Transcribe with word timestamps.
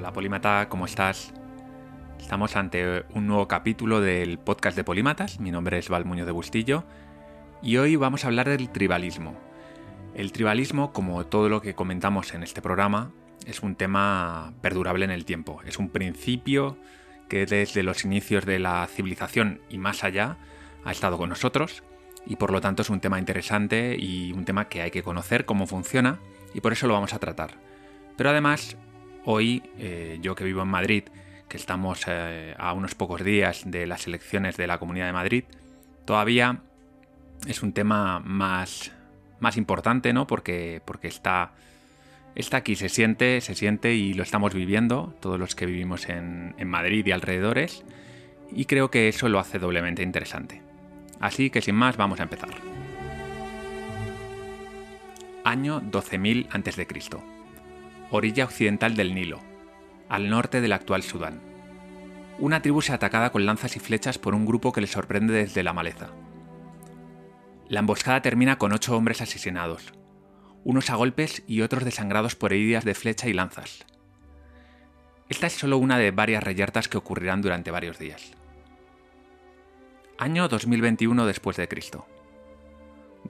Hola 0.00 0.14
Polímata, 0.14 0.66
¿cómo 0.70 0.86
estás? 0.86 1.30
Estamos 2.18 2.56
ante 2.56 3.04
un 3.12 3.26
nuevo 3.26 3.46
capítulo 3.46 4.00
del 4.00 4.38
podcast 4.38 4.74
de 4.74 4.82
Polímatas. 4.82 5.40
Mi 5.40 5.50
nombre 5.50 5.76
es 5.76 5.90
Val 5.90 6.06
Muñoz 6.06 6.24
de 6.24 6.32
Bustillo 6.32 6.84
y 7.60 7.76
hoy 7.76 7.96
vamos 7.96 8.24
a 8.24 8.28
hablar 8.28 8.48
del 8.48 8.70
tribalismo. 8.70 9.38
El 10.14 10.32
tribalismo, 10.32 10.94
como 10.94 11.26
todo 11.26 11.50
lo 11.50 11.60
que 11.60 11.74
comentamos 11.74 12.32
en 12.32 12.42
este 12.42 12.62
programa, 12.62 13.12
es 13.44 13.60
un 13.60 13.76
tema 13.76 14.54
perdurable 14.62 15.04
en 15.04 15.10
el 15.10 15.26
tiempo. 15.26 15.60
Es 15.66 15.78
un 15.78 15.90
principio 15.90 16.78
que 17.28 17.44
desde 17.44 17.82
los 17.82 18.02
inicios 18.06 18.46
de 18.46 18.58
la 18.58 18.86
civilización 18.86 19.60
y 19.68 19.76
más 19.76 20.02
allá 20.02 20.38
ha 20.82 20.92
estado 20.92 21.18
con 21.18 21.28
nosotros 21.28 21.82
y 22.24 22.36
por 22.36 22.52
lo 22.52 22.62
tanto 22.62 22.80
es 22.80 22.88
un 22.88 23.00
tema 23.00 23.18
interesante 23.18 23.96
y 23.98 24.32
un 24.32 24.46
tema 24.46 24.66
que 24.70 24.80
hay 24.80 24.90
que 24.90 25.02
conocer 25.02 25.44
cómo 25.44 25.66
funciona 25.66 26.20
y 26.54 26.62
por 26.62 26.72
eso 26.72 26.86
lo 26.86 26.94
vamos 26.94 27.12
a 27.12 27.18
tratar. 27.18 27.50
Pero 28.16 28.30
además, 28.30 28.78
hoy, 29.24 29.62
eh, 29.78 30.18
yo 30.20 30.34
que 30.34 30.44
vivo 30.44 30.62
en 30.62 30.68
Madrid, 30.68 31.04
que 31.48 31.56
estamos 31.56 32.04
eh, 32.06 32.54
a 32.58 32.72
unos 32.72 32.94
pocos 32.94 33.24
días 33.24 33.62
de 33.66 33.86
las 33.86 34.06
elecciones 34.06 34.56
de 34.56 34.66
la 34.66 34.78
Comunidad 34.78 35.06
de 35.06 35.12
Madrid, 35.12 35.44
todavía 36.04 36.60
es 37.46 37.62
un 37.62 37.72
tema 37.72 38.20
más, 38.20 38.92
más 39.40 39.56
importante, 39.56 40.12
¿no? 40.12 40.26
Porque, 40.26 40.82
porque 40.84 41.08
está, 41.08 41.52
está 42.34 42.58
aquí, 42.58 42.76
se 42.76 42.88
siente, 42.88 43.40
se 43.40 43.54
siente 43.54 43.94
y 43.94 44.14
lo 44.14 44.22
estamos 44.22 44.54
viviendo, 44.54 45.14
todos 45.20 45.38
los 45.38 45.54
que 45.54 45.66
vivimos 45.66 46.08
en, 46.08 46.54
en 46.58 46.68
Madrid 46.68 47.06
y 47.06 47.12
alrededores, 47.12 47.84
y 48.52 48.64
creo 48.66 48.90
que 48.90 49.08
eso 49.08 49.28
lo 49.28 49.38
hace 49.38 49.58
doblemente 49.58 50.02
interesante. 50.02 50.62
Así 51.20 51.50
que 51.50 51.60
sin 51.60 51.74
más, 51.74 51.96
vamos 51.96 52.20
a 52.20 52.24
empezar. 52.24 52.50
Año 55.44 55.80
12.000 55.80 56.48
a.C. 56.50 57.39
Orilla 58.12 58.44
occidental 58.44 58.96
del 58.96 59.14
Nilo, 59.14 59.40
al 60.08 60.28
norte 60.28 60.60
del 60.60 60.72
actual 60.72 61.04
Sudán. 61.04 61.40
Una 62.40 62.60
tribu 62.60 62.82
se 62.82 62.92
atacada 62.92 63.30
con 63.30 63.46
lanzas 63.46 63.76
y 63.76 63.78
flechas 63.78 64.18
por 64.18 64.34
un 64.34 64.46
grupo 64.46 64.72
que 64.72 64.80
le 64.80 64.88
sorprende 64.88 65.32
desde 65.32 65.62
la 65.62 65.72
maleza. 65.72 66.08
La 67.68 67.78
emboscada 67.78 68.20
termina 68.20 68.58
con 68.58 68.72
ocho 68.72 68.96
hombres 68.96 69.20
asesinados, 69.20 69.92
unos 70.64 70.90
a 70.90 70.96
golpes 70.96 71.44
y 71.46 71.60
otros 71.60 71.84
desangrados 71.84 72.34
por 72.34 72.52
heridas 72.52 72.84
de 72.84 72.94
flecha 72.94 73.28
y 73.28 73.32
lanzas. 73.32 73.86
Esta 75.28 75.46
es 75.46 75.52
solo 75.52 75.78
una 75.78 75.96
de 75.96 76.10
varias 76.10 76.42
reyertas 76.42 76.88
que 76.88 76.98
ocurrirán 76.98 77.42
durante 77.42 77.70
varios 77.70 78.00
días. 78.00 78.32
Año 80.18 80.48
2021 80.48 81.26
después 81.26 81.56
de 81.56 81.68
Cristo. 81.68 82.08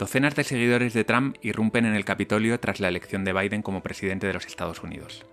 Docenas 0.01 0.35
de 0.35 0.45
seguidores 0.45 0.95
de 0.95 1.05
Trump 1.05 1.37
irrumpen 1.43 1.85
en 1.85 1.95
el 1.95 2.07
Capitolio 2.07 2.59
tras 2.59 2.81
la 2.81 2.89
elección 2.89 3.23
de 3.23 3.35
Biden 3.35 3.61
como 3.61 3.83
presidente 3.83 4.27
de 4.27 4.33
los 4.33 4.47
Estados 4.47 4.83
Unidos. 4.83 5.27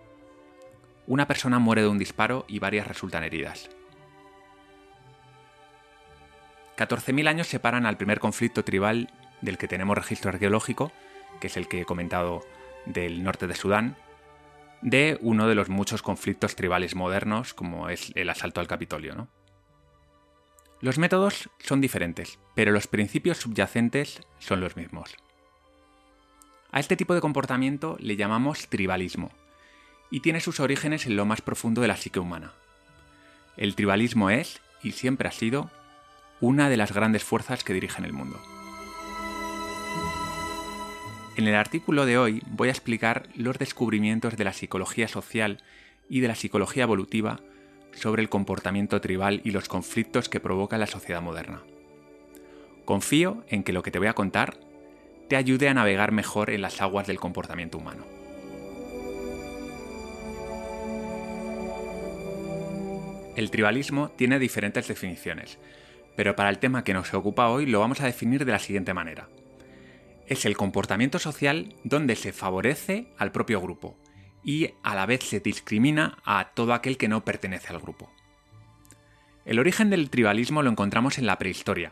Una 1.06 1.26
persona 1.26 1.58
muere 1.58 1.84
de 1.84 1.88
un 1.88 1.98
disparo 1.98 2.44
y 2.50 2.60
varias 2.60 2.86
resultan 2.86 3.23
heridas. 3.23 3.70
14.000 6.76 7.30
años 7.30 7.48
separan 7.48 7.86
al 7.86 7.95
primer 7.95 8.20
conflicto 8.20 8.66
tribal 8.66 9.10
del 9.40 9.58
que 9.58 9.70
tenemos 9.70 9.98
registro 9.98 10.32
arqueológico, 10.32 10.92
que 11.40 11.48
es 11.48 11.56
el 11.56 11.70
que 11.70 11.80
he 11.80 11.86
comentado 11.86 12.42
del 12.86 13.23
norte 13.23 13.48
de 13.48 13.56
Sudán, 13.56 13.95
de 14.82 15.18
uno 15.22 15.48
de 15.48 15.56
los 15.56 15.70
muchos 15.70 16.02
conflictos 16.02 16.58
tribales 16.58 16.94
modernos 16.94 17.54
como 17.54 17.88
es 17.88 18.12
el 18.16 18.30
asalto 18.30 18.60
al 18.60 18.68
Capitolio. 18.68 19.16
¿no? 19.16 19.30
Los 20.80 21.00
métodos 21.00 21.50
son 21.58 21.81
diferentes, 21.81 22.38
pero 22.53 22.72
los 22.72 22.86
principios 22.86 23.39
subyacentes 23.39 24.22
son 24.38 24.61
los 24.61 24.75
mismos. 24.75 25.16
A 26.72 26.80
este 26.80 26.95
tipo 26.95 27.16
de 27.16 27.22
comportamiento 27.22 27.97
le 28.00 28.16
llamamos 28.16 28.67
tribalismo, 28.67 29.31
y 30.11 30.20
tiene 30.20 30.39
sus 30.39 30.59
orígenes 30.59 31.08
en 31.08 31.16
lo 31.16 31.25
más 31.25 31.42
profundo 31.42 31.81
de 31.81 31.88
la 31.88 31.98
psique 31.98 32.20
humana. 32.20 32.53
El 33.58 33.73
tribalismo 33.73 34.30
es, 34.30 34.61
y 34.83 34.92
siempre 34.92 35.27
ha 35.27 35.32
sido, 35.32 35.71
una 36.42 36.70
de 36.70 36.77
las 36.77 36.92
grandes 36.92 37.23
fuerzas 37.23 37.64
que 37.64 37.73
dirigen 37.73 38.05
el 38.05 38.14
mundo. 38.14 38.39
En 41.37 41.48
el 41.48 41.55
artículo 41.55 42.05
de 42.05 42.20
hoy 42.20 42.43
voy 42.48 42.67
a 42.67 42.71
explicar 42.71 43.27
los 43.36 43.58
descubrimientos 43.58 44.37
de 44.37 44.43
la 44.43 44.54
psicología 44.54 45.08
social 45.08 45.64
y 46.08 46.20
de 46.20 46.27
la 46.27 46.36
psicología 46.36 46.83
evolutiva 46.83 47.39
sobre 47.98 48.22
el 48.22 48.30
comportamiento 48.30 49.02
tribal 49.02 49.42
y 49.44 49.52
los 49.52 49.68
conflictos 49.68 50.30
que 50.30 50.40
provoca 50.40 50.78
la 50.78 50.88
sociedad 50.88 51.22
moderna. 51.22 51.64
Confío 52.86 53.44
en 53.50 53.64
que 53.64 53.74
lo 53.74 53.84
que 53.84 53.92
te 53.92 54.00
voy 54.00 54.08
a 54.08 54.14
contar 54.14 54.58
te 55.28 55.36
ayude 55.36 55.68
a 55.68 55.74
navegar 55.74 56.12
mejor 56.12 56.52
en 56.52 56.62
las 56.62 56.82
aguas 56.82 57.08
del 57.08 57.20
comportamiento 57.20 57.78
humano. 57.78 58.06
El 63.36 63.52
tribalismo 63.52 64.10
tiene 64.10 64.40
diferentes 64.40 64.88
definiciones, 64.88 65.60
pero 66.16 66.36
para 66.36 66.50
el 66.50 66.60
tema 66.60 66.84
que 66.84 66.94
nos 66.94 67.14
ocupa 67.14 67.50
hoy 67.50 67.66
lo 67.66 67.80
vamos 67.80 68.02
a 68.02 68.06
definir 68.06 68.46
de 68.46 68.52
la 68.52 68.60
siguiente 68.60 68.94
manera. 68.94 69.28
Es 70.28 70.46
el 70.46 70.58
comportamiento 70.58 71.20
social 71.20 71.76
donde 71.84 72.16
se 72.16 72.34
favorece 72.34 73.08
al 73.18 73.32
propio 73.32 73.62
grupo, 73.62 73.98
y 74.48 74.76
a 74.82 74.96
la 74.96 75.06
vez 75.06 75.26
se 75.26 75.42
discrimina 75.42 76.20
a 76.24 76.52
todo 76.54 76.74
aquel 76.74 76.98
que 76.98 77.10
no 77.10 77.26
pertenece 77.26 77.68
al 77.68 77.82
grupo. 77.82 78.10
El 79.44 79.60
origen 79.60 79.90
del 79.90 80.10
tribalismo 80.10 80.64
lo 80.64 80.70
encontramos 80.70 81.18
en 81.18 81.26
la 81.26 81.38
prehistoria, 81.38 81.92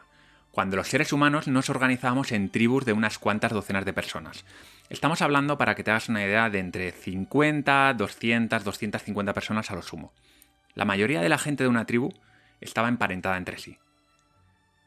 cuando 0.52 0.78
los 0.78 0.88
seres 0.88 1.12
humanos 1.12 1.50
nos 1.50 1.70
organizábamos 1.70 2.32
en 2.32 2.50
tribus 2.50 2.86
de 2.86 2.94
unas 2.94 3.20
cuantas 3.20 3.52
docenas 3.52 3.84
de 3.84 3.92
personas. 3.92 4.46
Estamos 4.90 5.22
hablando, 5.22 5.58
para 5.58 5.76
que 5.76 5.84
te 5.84 5.92
hagas 5.92 6.08
una 6.08 6.24
idea, 6.24 6.50
de 6.50 6.60
entre 6.60 6.94
50, 6.94 7.94
200, 7.94 8.64
250 8.64 9.34
personas 9.34 9.70
a 9.70 9.76
lo 9.76 9.82
sumo. 9.82 10.14
La 10.76 10.86
mayoría 10.86 11.20
de 11.20 11.28
la 11.28 11.38
gente 11.38 11.66
de 11.66 11.70
una 11.70 11.86
tribu 11.86 12.14
estaba 12.62 12.88
emparentada 12.88 13.36
entre 13.36 13.58
sí. 13.58 13.80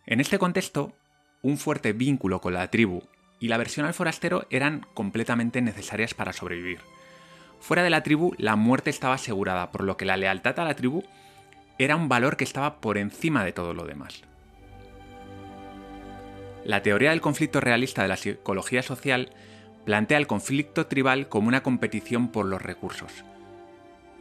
En 0.07 0.21
este 0.21 0.39
contexto, 0.39 0.97
un 1.43 1.59
fuerte 1.59 1.93
vínculo 1.93 2.41
con 2.41 2.55
la 2.55 2.71
tribu 2.71 3.03
y 3.41 3.49
la 3.49 3.59
versión 3.59 3.85
al 3.85 3.93
forastero 3.93 4.47
eran 4.49 4.87
completamente 4.95 5.61
necesarias 5.61 6.15
para 6.15 6.33
sobrevivir. 6.33 6.79
Fuera 7.61 7.83
de 7.83 7.91
la 7.91 8.03
tribu, 8.03 8.35
la 8.39 8.57
muerte 8.57 8.91
estaba 8.91 9.15
asegurada, 9.15 9.71
por 9.71 9.85
lo 9.85 9.97
que 9.97 10.05
la 10.05 10.17
lealtad 10.17 10.59
a 10.61 10.65
la 10.65 10.75
tribu 10.75 11.03
era 11.79 11.97
un 11.97 12.09
valor 12.09 12.37
que 12.37 12.45
estaba 12.45 12.81
por 12.81 12.99
encima 12.99 13.45
de 13.45 13.53
todo 13.53 13.75
lo 13.75 13.85
demás. 13.85 14.23
La 16.65 16.83
teoría 16.83 17.11
del 17.11 17.21
conflicto 17.21 17.61
realista 17.61 18.03
de 18.03 18.09
la 18.09 18.17
psicología 18.17 18.83
social 18.83 19.31
plantea 19.85 20.19
el 20.19 20.27
conflicto 20.27 20.87
tribal 20.87 21.29
como 21.29 21.49
una 21.49 21.63
competición 21.63 22.29
por 22.29 22.47
los 22.47 22.61
recursos, 22.61 23.25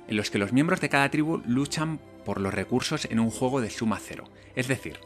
en 0.07 0.15
los 0.15 0.29
que 0.29 0.37
los 0.37 0.53
miembros 0.53 0.79
de 0.79 0.89
cada 0.89 1.09
tribu 1.09 1.41
luchan 1.45 1.99
por 2.23 2.39
los 2.39 2.53
recursos 2.53 3.05
en 3.05 3.19
un 3.19 3.31
juego 3.31 3.59
de 3.59 3.69
suma 3.69 3.99
cero, 3.99 4.25
es 4.55 4.67
decir, 4.67 4.99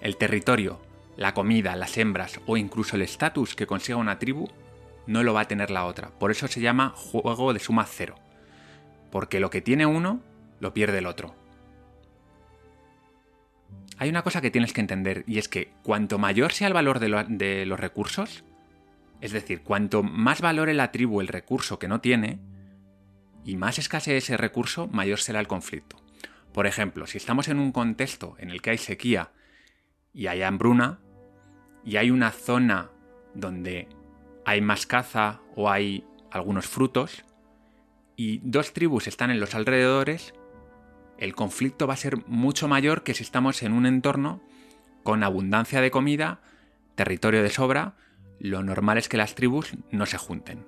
el 0.00 0.16
territorio, 0.16 0.80
la 1.16 1.34
comida, 1.34 1.74
las 1.74 1.98
hembras 1.98 2.40
o 2.46 2.56
incluso 2.56 2.96
el 2.96 3.02
estatus 3.02 3.56
que 3.56 3.66
consiga 3.66 3.98
una 3.98 4.18
tribu 4.20 4.48
no 5.08 5.24
lo 5.24 5.34
va 5.34 5.40
a 5.40 5.48
tener 5.48 5.70
la 5.70 5.86
otra. 5.86 6.10
Por 6.10 6.30
eso 6.30 6.46
se 6.46 6.60
llama 6.60 6.92
juego 6.94 7.52
de 7.52 7.58
suma 7.58 7.86
cero. 7.86 8.14
Porque 9.10 9.40
lo 9.40 9.50
que 9.50 9.62
tiene 9.62 9.86
uno, 9.86 10.20
lo 10.60 10.74
pierde 10.74 10.98
el 10.98 11.06
otro. 11.06 11.34
Hay 13.96 14.10
una 14.10 14.22
cosa 14.22 14.40
que 14.40 14.50
tienes 14.50 14.72
que 14.72 14.82
entender 14.82 15.24
y 15.26 15.38
es 15.38 15.48
que 15.48 15.72
cuanto 15.82 16.18
mayor 16.18 16.52
sea 16.52 16.68
el 16.68 16.74
valor 16.74 17.00
de, 17.00 17.66
los 17.66 17.80
recursos, 17.80 18.44
es 19.20 19.32
decir, 19.32 19.62
cuanto 19.62 20.02
más 20.02 20.40
valore 20.40 20.74
la 20.74 20.92
tribu 20.92 21.20
el 21.20 21.28
recurso 21.28 21.78
que 21.78 21.88
no 21.88 22.00
tiene, 22.00 22.38
y 23.44 23.56
más 23.56 23.78
escasee 23.78 24.18
ese 24.18 24.36
recurso, 24.36 24.88
mayor 24.88 25.18
será 25.18 25.40
el 25.40 25.48
conflicto. 25.48 25.96
Por 26.52 26.66
ejemplo, 26.66 27.06
si 27.06 27.16
estamos 27.16 27.48
en 27.48 27.58
un 27.58 27.72
contexto 27.72 28.36
en 28.38 28.50
el 28.50 28.60
que 28.60 28.70
hay 28.70 28.78
sequía 28.78 29.32
y 30.12 30.26
hay 30.26 30.42
hambruna, 30.42 31.00
y 31.84 31.96
hay 31.96 32.10
una 32.10 32.30
zona 32.30 32.90
donde 33.34 33.88
hay 34.48 34.62
más 34.62 34.86
caza 34.86 35.42
o 35.56 35.70
hay 35.70 36.06
algunos 36.30 36.66
frutos 36.66 37.22
y 38.16 38.40
dos 38.42 38.72
tribus 38.72 39.06
están 39.06 39.30
en 39.30 39.40
los 39.40 39.54
alrededores, 39.54 40.32
el 41.18 41.34
conflicto 41.34 41.86
va 41.86 41.92
a 41.92 41.98
ser 41.98 42.26
mucho 42.26 42.66
mayor 42.66 43.02
que 43.02 43.12
si 43.12 43.24
estamos 43.24 43.62
en 43.62 43.74
un 43.74 43.84
entorno 43.84 44.40
con 45.02 45.22
abundancia 45.22 45.82
de 45.82 45.90
comida, 45.90 46.40
territorio 46.94 47.42
de 47.42 47.50
sobra, 47.50 47.96
lo 48.40 48.62
normal 48.62 48.96
es 48.96 49.10
que 49.10 49.18
las 49.18 49.34
tribus 49.34 49.74
no 49.90 50.06
se 50.06 50.16
junten. 50.16 50.64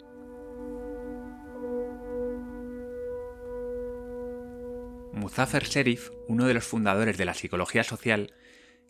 Muzafer 5.15 5.65
Sherif, 5.65 6.11
uno 6.29 6.45
de 6.45 6.53
los 6.53 6.65
fundadores 6.65 7.17
de 7.17 7.25
la 7.25 7.33
psicología 7.33 7.83
social, 7.83 8.35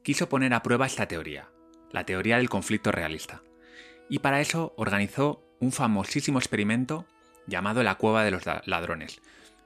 quiso 0.02 0.28
poner 0.28 0.52
a 0.52 0.64
prueba 0.64 0.86
esta 0.86 1.06
teoría, 1.06 1.48
la 1.92 2.04
teoría 2.04 2.38
del 2.38 2.48
conflicto 2.48 2.90
realista 2.90 3.44
y 4.10 4.18
para 4.18 4.40
eso 4.40 4.74
organizó 4.76 5.42
un 5.60 5.72
famosísimo 5.72 6.38
experimento 6.38 7.06
llamado 7.46 7.82
la 7.82 7.94
Cueva 7.94 8.24
de 8.24 8.32
los 8.32 8.42
Ladrones. 8.66 9.22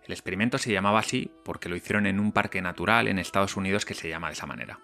El 0.07 0.13
experimento 0.13 0.59
se 0.59 0.71
llamaba 0.71 1.01
así 1.01 1.31
porque 1.45 1.71
lo 1.71 1.77
hicieron 1.77 2.07
en 2.07 2.21
un 2.21 2.31
parque 2.31 2.61
natural 2.61 3.09
en 3.09 3.19
Estados 3.19 3.57
Unidos 3.57 3.87
que 3.87 3.95
se 3.95 4.09
llama 4.09 4.29
de 4.29 4.35
esa 4.35 4.47
manera. 4.47 4.79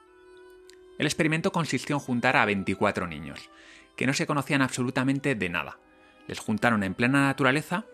El 0.98 1.06
experimento 1.06 1.52
consistió 1.52 1.96
en 1.96 2.00
juntar 2.00 2.36
a 2.36 2.46
24 2.46 3.06
niños, 3.06 3.50
que 3.96 4.06
no 4.06 4.14
se 4.14 4.26
conocían 4.26 4.62
absolutamente 4.62 5.34
de 5.34 5.48
nada. 5.50 5.78
Les 6.26 6.38
juntaron 6.38 6.82
en 6.82 6.94
plena 6.94 7.26
naturaleza 7.26 7.84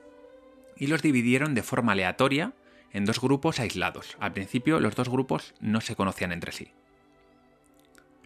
y 0.76 0.86
los 0.86 1.02
dividieron 1.02 1.54
de 1.54 1.64
forma 1.64 1.92
aleatoria 1.92 2.52
en 2.92 3.04
dos 3.04 3.20
grupos 3.20 3.58
aislados. 3.58 4.16
Al 4.20 4.32
principio 4.32 4.78
los 4.78 4.94
dos 4.94 5.08
grupos 5.08 5.54
no 5.60 5.80
se 5.80 5.96
conocían 5.96 6.30
entre 6.30 6.52
sí. 6.52 6.72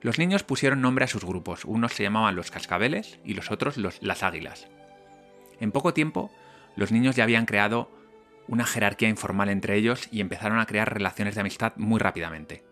Los 0.03 0.19
niños 0.19 0.43
pusieron 0.43 0.81
nombre 0.81 1.05
a 1.05 1.09
sus 1.09 1.25
grupos, 1.25 1.65
unos 1.65 1.93
se 1.93 2.03
llamaban 2.03 2.37
los 2.37 2.51
cascabeles 2.51 3.19
y 3.25 3.35
los 3.35 3.51
otros 3.51 3.77
las 3.77 4.23
águilas. 4.23 4.69
En 5.61 5.73
poco 5.73 5.93
tiempo, 5.93 6.31
los 6.75 6.91
niños 6.91 7.17
ya 7.17 7.25
habían 7.25 7.47
creado 7.47 7.91
una 8.49 8.65
jerarquía 8.65 9.09
informal 9.09 9.51
entre 9.51 9.77
ellos 9.77 10.09
y 10.11 10.21
empezaron 10.21 10.59
a 10.59 10.67
crear 10.67 10.93
relaciones 10.93 11.35
de 11.35 11.43
amistad 11.43 11.75
muy 11.77 12.01
rápidamente. 12.01 12.65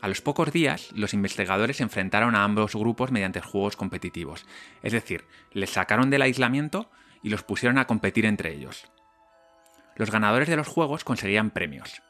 A 0.00 0.08
los 0.08 0.20
pocos 0.20 0.52
días, 0.52 0.90
los 0.92 1.12
investigadores 1.12 1.80
enfrentaron 1.80 2.34
a 2.34 2.44
ambos 2.44 2.74
grupos 2.74 3.10
mediante 3.10 3.40
juegos 3.40 3.76
competitivos, 3.76 4.46
es 4.82 4.92
decir, 4.92 5.24
les 5.52 5.70
sacaron 5.70 6.08
del 6.08 6.22
aislamiento 6.22 6.90
y 7.22 7.30
los 7.30 7.42
pusieron 7.42 7.78
a 7.78 7.86
competir 7.86 8.24
entre 8.24 8.54
ellos. 8.54 8.90
Los 9.96 10.10
ganadores 10.10 10.48
de 10.48 10.56
los 10.56 10.68
juegos 10.68 11.04
conseguían 11.04 11.50
premios. 11.50 12.00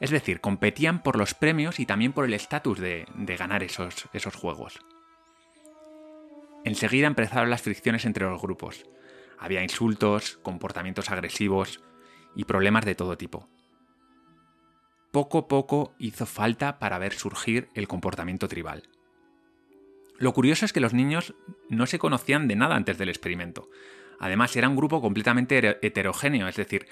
Es 0.00 0.10
decir, 0.10 0.40
competían 0.40 1.02
por 1.02 1.16
los 1.16 1.34
premios 1.34 1.80
y 1.80 1.86
también 1.86 2.12
por 2.12 2.24
el 2.24 2.34
estatus 2.34 2.78
de, 2.78 3.06
ganar 3.38 3.62
esos, 3.62 4.08
esos 4.12 4.34
juegos. 4.34 4.78
Enseguida 6.64 7.06
empezaron 7.06 7.48
las 7.48 7.62
fricciones 7.62 8.04
entre 8.04 8.26
los 8.26 8.40
grupos. 8.40 8.84
Había 9.38 9.62
insultos, 9.62 10.38
comportamientos 10.42 11.10
agresivos, 11.10 11.80
y 12.36 12.44
problemas 12.44 12.84
de 12.84 12.94
todo 12.94 13.16
tipo. 13.16 13.48
Poco 15.10 15.38
a 15.38 15.48
poco 15.48 15.94
hizo 15.98 16.26
falta 16.26 16.78
para 16.78 16.98
ver 16.98 17.14
surgir 17.14 17.70
el 17.74 17.88
comportamiento 17.88 18.46
tribal. 18.46 18.82
Lo 20.18 20.32
curioso 20.32 20.64
es 20.64 20.72
que 20.72 20.80
los 20.80 20.94
niños 20.94 21.34
no 21.70 21.86
se 21.86 21.98
conocían 21.98 22.46
de 22.46 22.56
nada 22.56 22.76
antes 22.76 22.98
del 22.98 23.08
experimento. 23.08 23.68
Además, 24.20 24.54
era 24.56 24.68
un 24.68 24.76
grupo 24.76 25.00
completamente 25.00 25.78
heterogéneo, 25.86 26.48
es 26.48 26.56
decir, 26.56 26.86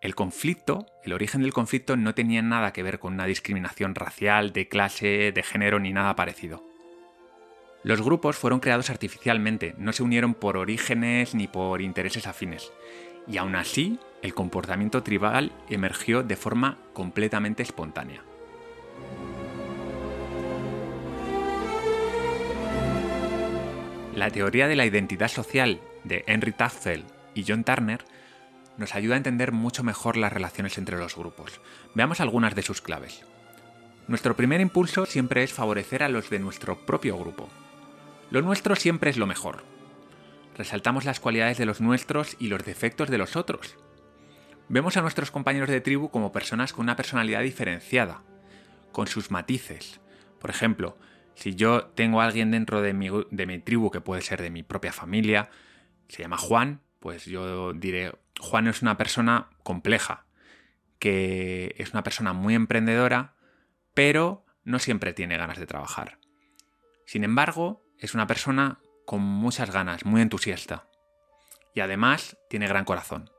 el 0.00 0.14
conflicto, 0.14 0.86
el 1.02 1.12
origen 1.12 1.42
del 1.42 1.52
conflicto 1.52 1.96
no 1.96 2.14
tenía 2.14 2.40
nada 2.40 2.72
que 2.72 2.84
ver 2.84 3.00
con 3.00 3.14
una 3.14 3.26
discriminación 3.26 3.96
racial, 3.96 4.52
de 4.52 4.68
clase, 4.68 5.32
de 5.32 5.42
género 5.42 5.80
ni 5.80 5.92
nada 5.92 6.14
parecido. 6.14 6.62
Los 7.82 8.02
grupos 8.02 8.36
fueron 8.36 8.60
creados 8.60 8.90
artificialmente, 8.90 9.74
no 9.76 9.92
se 9.92 10.04
unieron 10.04 10.34
por 10.34 10.56
orígenes 10.56 11.34
ni 11.34 11.48
por 11.48 11.80
intereses 11.80 12.26
afines, 12.28 12.72
y 13.26 13.38
aún 13.38 13.56
así 13.56 13.98
el 14.22 14.34
comportamiento 14.34 15.02
tribal 15.02 15.52
emergió 15.68 16.22
de 16.22 16.36
forma 16.36 16.78
completamente 16.92 17.64
espontánea. 17.64 18.22
La 24.14 24.30
teoría 24.30 24.68
de 24.68 24.76
la 24.76 24.86
identidad 24.86 25.28
social 25.28 25.80
de 26.04 26.24
Henry 26.26 26.52
Tafel 26.52 27.04
y 27.34 27.44
John 27.46 27.62
Turner 27.62 28.04
nos 28.78 28.94
ayuda 28.94 29.14
a 29.14 29.18
entender 29.18 29.52
mucho 29.52 29.82
mejor 29.82 30.16
las 30.16 30.32
relaciones 30.32 30.78
entre 30.78 30.96
los 30.96 31.16
grupos. 31.16 31.60
Veamos 31.94 32.20
algunas 32.20 32.54
de 32.54 32.62
sus 32.62 32.80
claves. 32.80 33.24
Nuestro 34.06 34.36
primer 34.36 34.60
impulso 34.62 35.04
siempre 35.04 35.42
es 35.42 35.52
favorecer 35.52 36.02
a 36.02 36.08
los 36.08 36.30
de 36.30 36.38
nuestro 36.38 36.86
propio 36.86 37.18
grupo. 37.18 37.48
Lo 38.30 38.40
nuestro 38.40 38.74
siempre 38.76 39.10
es 39.10 39.18
lo 39.18 39.26
mejor. 39.26 39.64
Resaltamos 40.56 41.04
las 41.04 41.20
cualidades 41.20 41.58
de 41.58 41.66
los 41.66 41.80
nuestros 41.80 42.36
y 42.38 42.48
los 42.48 42.64
defectos 42.64 43.10
de 43.10 43.18
los 43.18 43.36
otros. 43.36 43.76
Vemos 44.68 44.96
a 44.96 45.02
nuestros 45.02 45.30
compañeros 45.30 45.68
de 45.68 45.80
tribu 45.80 46.10
como 46.10 46.32
personas 46.32 46.72
con 46.72 46.84
una 46.84 46.96
personalidad 46.96 47.42
diferenciada, 47.42 48.22
con 48.92 49.06
sus 49.06 49.30
matices. 49.30 50.00
Por 50.38 50.50
ejemplo, 50.50 50.96
si 51.34 51.54
yo 51.54 51.86
tengo 51.94 52.20
a 52.20 52.26
alguien 52.26 52.50
dentro 52.50 52.82
de 52.82 52.92
mi, 52.92 53.08
de 53.30 53.46
mi 53.46 53.58
tribu 53.58 53.90
que 53.90 54.00
puede 54.00 54.22
ser 54.22 54.42
de 54.42 54.50
mi 54.50 54.62
propia 54.62 54.92
familia, 54.92 55.50
se 56.08 56.22
llama 56.22 56.36
Juan, 56.36 56.80
pues 57.00 57.24
yo 57.26 57.72
diré, 57.72 58.12
Juan 58.38 58.66
es 58.68 58.82
una 58.82 58.96
persona 58.96 59.50
compleja, 59.62 60.26
que 60.98 61.74
es 61.78 61.92
una 61.92 62.02
persona 62.02 62.32
muy 62.32 62.54
emprendedora, 62.54 63.34
pero 63.94 64.44
no 64.64 64.78
siempre 64.78 65.12
tiene 65.12 65.36
ganas 65.36 65.58
de 65.58 65.66
trabajar. 65.66 66.18
Sin 67.04 67.24
embargo, 67.24 67.84
es 67.98 68.14
una 68.14 68.26
persona 68.26 68.80
con 69.06 69.22
muchas 69.22 69.70
ganas, 69.70 70.04
muy 70.04 70.20
entusiasta. 70.20 70.88
Y 71.74 71.80
además 71.80 72.36
tiene 72.48 72.68
gran 72.68 72.84
corazón. 72.84 73.30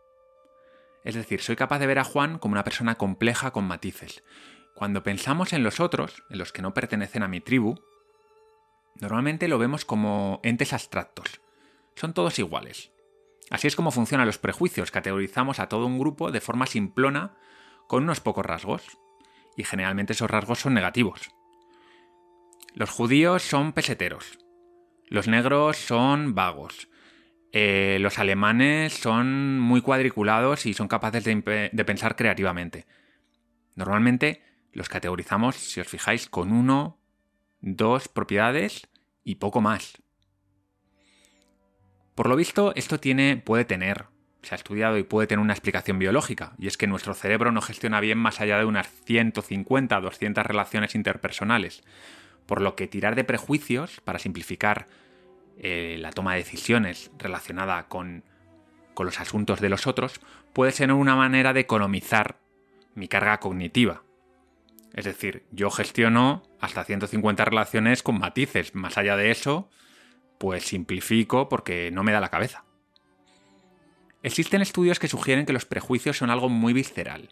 Es 1.04 1.16
decir, 1.16 1.42
soy 1.42 1.56
capaz 1.56 1.80
de 1.80 1.88
ver 1.88 2.00
a 2.00 2.04
Juan 2.04 2.40
como 2.40 2.54
una 2.54 2.63
persona 2.63 2.95
compleja 2.95 3.52
con 3.52 3.66
matices. 3.66 4.24
Cuando 4.75 5.04
pensamos 5.04 5.54
en 5.54 5.63
los 5.63 5.80
otros, 5.80 6.24
en 6.30 6.40
los 6.40 6.52
que 6.52 6.62
no 6.62 6.74
pertenecen 6.74 7.24
a 7.24 7.28
mi 7.28 7.42
tribu, 7.42 7.75
normalmente 8.95 9.48
lo 9.48 9.60
vemos 9.60 9.86
como 9.86 10.40
entes 10.44 10.74
abstractos. 10.74 11.42
Son 11.95 12.13
todos 12.13 12.40
iguales. 12.40 12.92
Así 13.50 13.68
es 13.68 13.75
como 13.75 13.92
funcionan 13.92 14.28
los 14.28 14.38
prejuicios. 14.38 14.92
Categorizamos 14.92 15.60
a 15.60 15.68
todo 15.68 15.86
un 15.86 16.00
grupo 16.00 16.31
de 16.31 16.42
forma 16.42 16.66
simplona 16.66 17.34
con 17.88 18.04
unos 18.04 18.19
pocos 18.19 18.46
rasgos. 18.46 18.98
Y 19.57 19.63
generalmente 19.63 20.13
esos 20.13 20.30
rasgos 20.30 20.60
son 20.60 20.74
negativos. 20.74 21.31
Los 22.74 22.90
judíos 22.90 23.42
son 23.42 23.74
peseteros. 23.74 24.38
Los 25.07 25.28
negros 25.28 25.78
son 25.78 26.36
vagos. 26.36 26.90
Eh, 27.51 27.98
los 28.00 28.19
alemanes 28.19 28.94
son 28.94 29.60
muy 29.60 29.81
cuadriculados 29.81 30.68
y 30.68 30.74
son 30.75 30.88
capaces 30.88 31.24
de, 31.24 31.84
pensar 31.86 32.16
creativamente. 32.16 32.86
Normalmente 33.75 34.44
los 34.72 34.88
categorizamos, 34.88 35.56
si 35.56 35.80
os 35.80 35.88
fijáis, 35.88 36.30
con 36.30 36.52
uno, 36.52 37.00
dos 37.60 38.07
propiedades 38.07 38.88
y 39.24 39.36
poco 39.36 39.62
más. 39.62 40.02
Por 42.19 42.27
lo 42.27 42.36
visto, 42.36 42.74
esto 42.75 43.00
tiene, 43.00 43.38
puede 43.38 43.63
tener, 43.63 44.07
se 44.42 44.54
ha 44.54 44.57
estudiado 44.57 44.98
y 44.98 45.04
puede 45.04 45.25
tener 45.25 45.42
una 45.42 45.54
explicación 45.54 46.00
biológica, 46.00 46.51
y 46.57 46.68
es 46.68 46.75
que 46.75 46.86
nuestro 46.86 47.13
cerebro 47.13 47.54
no 47.54 47.62
gestiona 47.62 48.01
bien 48.01 48.18
más 48.18 48.42
allá 48.42 48.57
de 48.57 48.66
unas 48.66 48.89
150 49.06 50.01
200 50.01 50.45
relaciones 50.45 50.95
interpersonales, 50.95 51.81
por 52.45 52.60
lo 52.60 52.75
que 52.75 52.88
tirar 52.88 53.16
de 53.16 53.24
prejuicios, 53.24 54.01
para 54.01 54.19
simplificar 54.19 54.88
eh, 55.60 55.95
la 55.98 56.12
toma 56.12 56.33
de 56.33 56.39
decisiones 56.39 57.10
relacionada 57.18 57.88
con, 57.88 58.25
con 58.95 59.06
los 59.06 59.21
asuntos 59.21 59.62
de 59.62 59.69
los 59.69 59.88
otros 59.88 60.19
puede 60.51 60.74
ser 60.74 60.92
una 60.92 61.16
manera 61.16 61.54
de 61.54 61.62
economizar 61.62 62.36
mi 62.95 63.07
carga 63.07 63.39
cognitiva. 63.39 64.04
Es 64.94 65.06
decir, 65.06 65.45
yo 65.51 65.69
gestiono 65.69 66.44
hasta 66.60 66.83
150 66.83 67.45
relaciones 67.45 68.04
con 68.04 68.19
matices. 68.19 68.75
Más 68.75 68.98
allá 68.98 69.16
de 69.16 69.31
eso, 69.31 69.69
pues 70.39 70.63
simplifico 70.63 71.50
porque 71.50 71.91
no 71.91 72.03
me 72.03 72.12
da 72.12 72.19
la 72.19 72.30
cabeza. 72.30 72.63
Existen 74.23 74.61
estudios 74.61 74.97
que 74.97 75.07
sugieren 75.07 75.45
que 75.45 75.54
los 75.54 75.66
prejuicios 75.66 76.18
son 76.18 76.31
algo 76.31 76.49
muy 76.49 76.73
visceral, 76.73 77.30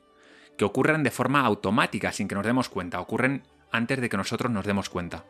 que 0.57 0.65
ocurren 0.65 1.03
de 1.03 1.11
forma 1.11 1.41
automática 1.41 2.11
sin 2.11 2.27
que 2.27 2.35
nos 2.35 2.45
demos 2.45 2.69
cuenta, 2.69 2.99
ocurren 2.99 3.43
antes 3.71 3.99
de 3.99 4.09
que 4.09 4.17
nosotros 4.17 4.51
nos 4.51 4.65
demos 4.65 4.89
cuenta. 4.89 5.25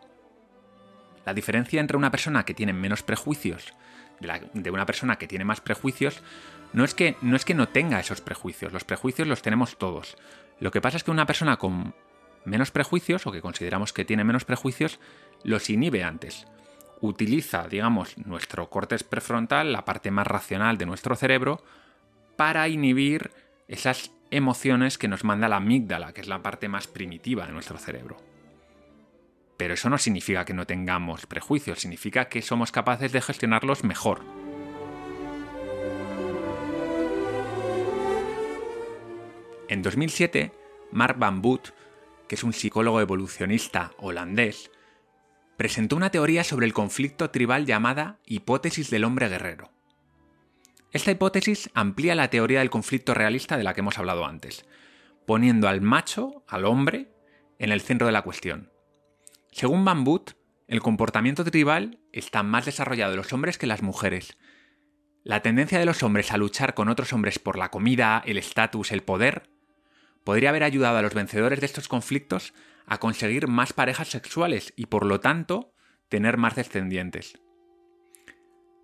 La 1.26 1.34
diferencia 1.34 1.80
entre 1.80 1.98
una 1.98 2.12
persona 2.12 2.44
que 2.44 2.54
tiene 2.54 2.74
menos 2.74 3.04
prejuicios 3.04 3.74
de, 4.20 4.72
una 4.72 4.86
persona 4.86 5.18
que 5.18 5.28
tiene 5.28 5.46
más 5.46 5.62
prejuicios 5.62 6.22
no 6.74 6.84
es, 6.84 6.96
que, 6.96 7.16
no 7.22 7.36
es 7.36 7.46
que 7.46 7.54
no 7.54 7.70
tenga 7.70 8.00
esos 8.00 8.22
prejuicios, 8.22 8.74
los 8.74 8.84
prejuicios 8.84 9.28
los 9.28 9.42
tenemos 9.42 9.78
todos. 9.78 10.18
Lo 10.60 10.72
que 10.72 10.82
pasa 10.82 10.98
es 10.98 11.04
que 11.04 11.12
una 11.12 11.26
persona 11.26 11.58
con 11.58 11.94
menos 12.46 12.72
prejuicios, 12.72 13.28
o 13.28 13.32
que 13.32 13.42
consideramos 13.42 13.94
que 13.94 14.06
tiene 14.06 14.24
menos 14.24 14.46
prejuicios, 14.46 15.00
los 15.44 15.70
inhibe 15.70 16.04
antes. 16.04 16.48
Utiliza, 17.02 17.68
digamos, 17.68 18.18
nuestro 18.18 18.70
cortes 18.70 19.04
prefrontal, 19.04 19.72
la 19.72 19.86
parte 19.86 20.12
más 20.12 20.26
racional 20.26 20.78
de 20.78 20.86
nuestro 20.86 21.16
cerebro, 21.16 21.64
para 22.36 22.68
inhibir 22.68 23.32
esas 23.68 24.12
emociones 24.32 24.98
que 24.98 25.08
nos 25.08 25.24
manda 25.24 25.48
la 25.48 25.58
amígdala, 25.58 26.14
que 26.14 26.22
es 26.22 26.28
la 26.28 26.42
parte 26.42 26.68
más 26.68 26.88
primitiva 26.88 27.46
de 27.46 27.54
nuestro 27.54 27.78
cerebro. 27.78 28.18
Pero 29.58 29.74
eso 29.74 29.90
no 29.90 29.98
significa 29.98 30.46
que 30.46 30.54
no 30.54 30.68
tengamos 30.68 31.26
prejuicios, 31.26 31.80
significa 31.80 32.30
que 32.30 32.42
somos 32.42 32.72
capaces 32.72 33.12
de 33.12 33.22
gestionarlos 33.22 33.84
mejor. 33.84 34.22
En 39.68 39.82
2007, 39.82 40.52
Mark 40.92 41.18
Van 41.18 41.42
Boot, 41.42 41.74
que 42.28 42.36
es 42.36 42.44
un 42.44 42.54
psicólogo 42.54 43.02
evolucionista 43.02 43.92
holandés, 43.98 44.72
presentó 45.58 45.96
una 45.96 46.12
teoría 46.12 46.44
sobre 46.44 46.68
el 46.68 46.74
conflicto 46.74 47.32
tribal 47.32 47.66
llamada 47.66 48.20
hipótesis 48.26 48.90
del 48.90 49.04
hombre 49.04 49.28
guerrero. 49.28 49.72
Esta 50.94 51.12
hipótesis 51.12 51.70
amplía 51.74 52.16
la 52.16 52.30
teoría 52.30 52.60
del 52.60 52.70
conflicto 52.70 53.14
realista 53.14 53.58
de 53.58 53.64
la 53.64 53.74
que 53.74 53.82
hemos 53.82 53.98
hablado 53.98 54.26
antes, 54.26 54.66
poniendo 55.26 55.68
al 55.68 55.82
macho, 55.82 56.44
al 56.48 56.66
hombre, 56.66 57.12
en 57.60 57.72
el 57.72 57.82
centro 57.82 58.08
de 58.08 58.14
la 58.14 58.22
cuestión. 58.22 58.72
Según 59.52 59.84
Van 59.84 60.06
el 60.68 60.82
comportamiento 60.82 61.44
tribal 61.44 62.00
está 62.12 62.44
más 62.44 62.66
desarrollado 62.66 63.14
en 63.14 63.18
los 63.18 63.34
hombres 63.34 63.58
que 63.58 63.66
en 63.66 63.70
las 63.70 63.82
mujeres. 63.82 64.38
La 65.24 65.42
tendencia 65.42 65.80
de 65.80 65.86
los 65.86 66.04
hombres 66.04 66.32
a 66.32 66.38
luchar 66.38 66.74
con 66.74 66.88
otros 66.88 67.14
hombres 67.14 67.40
por 67.40 67.58
la 67.58 67.72
comida, 67.72 68.22
el 68.26 68.38
estatus, 68.38 68.92
el 68.92 69.02
poder, 69.02 69.50
podría 70.28 70.50
haber 70.50 70.66
ayudado 70.66 70.98
a 70.98 71.02
los 71.02 71.14
vencedores 71.14 71.62
de 71.62 71.66
estos 71.66 71.88
conflictos 71.88 72.54
a 72.86 72.98
conseguir 72.98 73.48
más 73.48 73.72
parejas 73.72 74.10
sexuales 74.10 74.74
y 74.76 74.88
por 74.88 75.06
lo 75.06 75.22
tanto 75.22 75.72
tener 76.10 76.36
más 76.36 76.56
descendientes. 76.56 77.40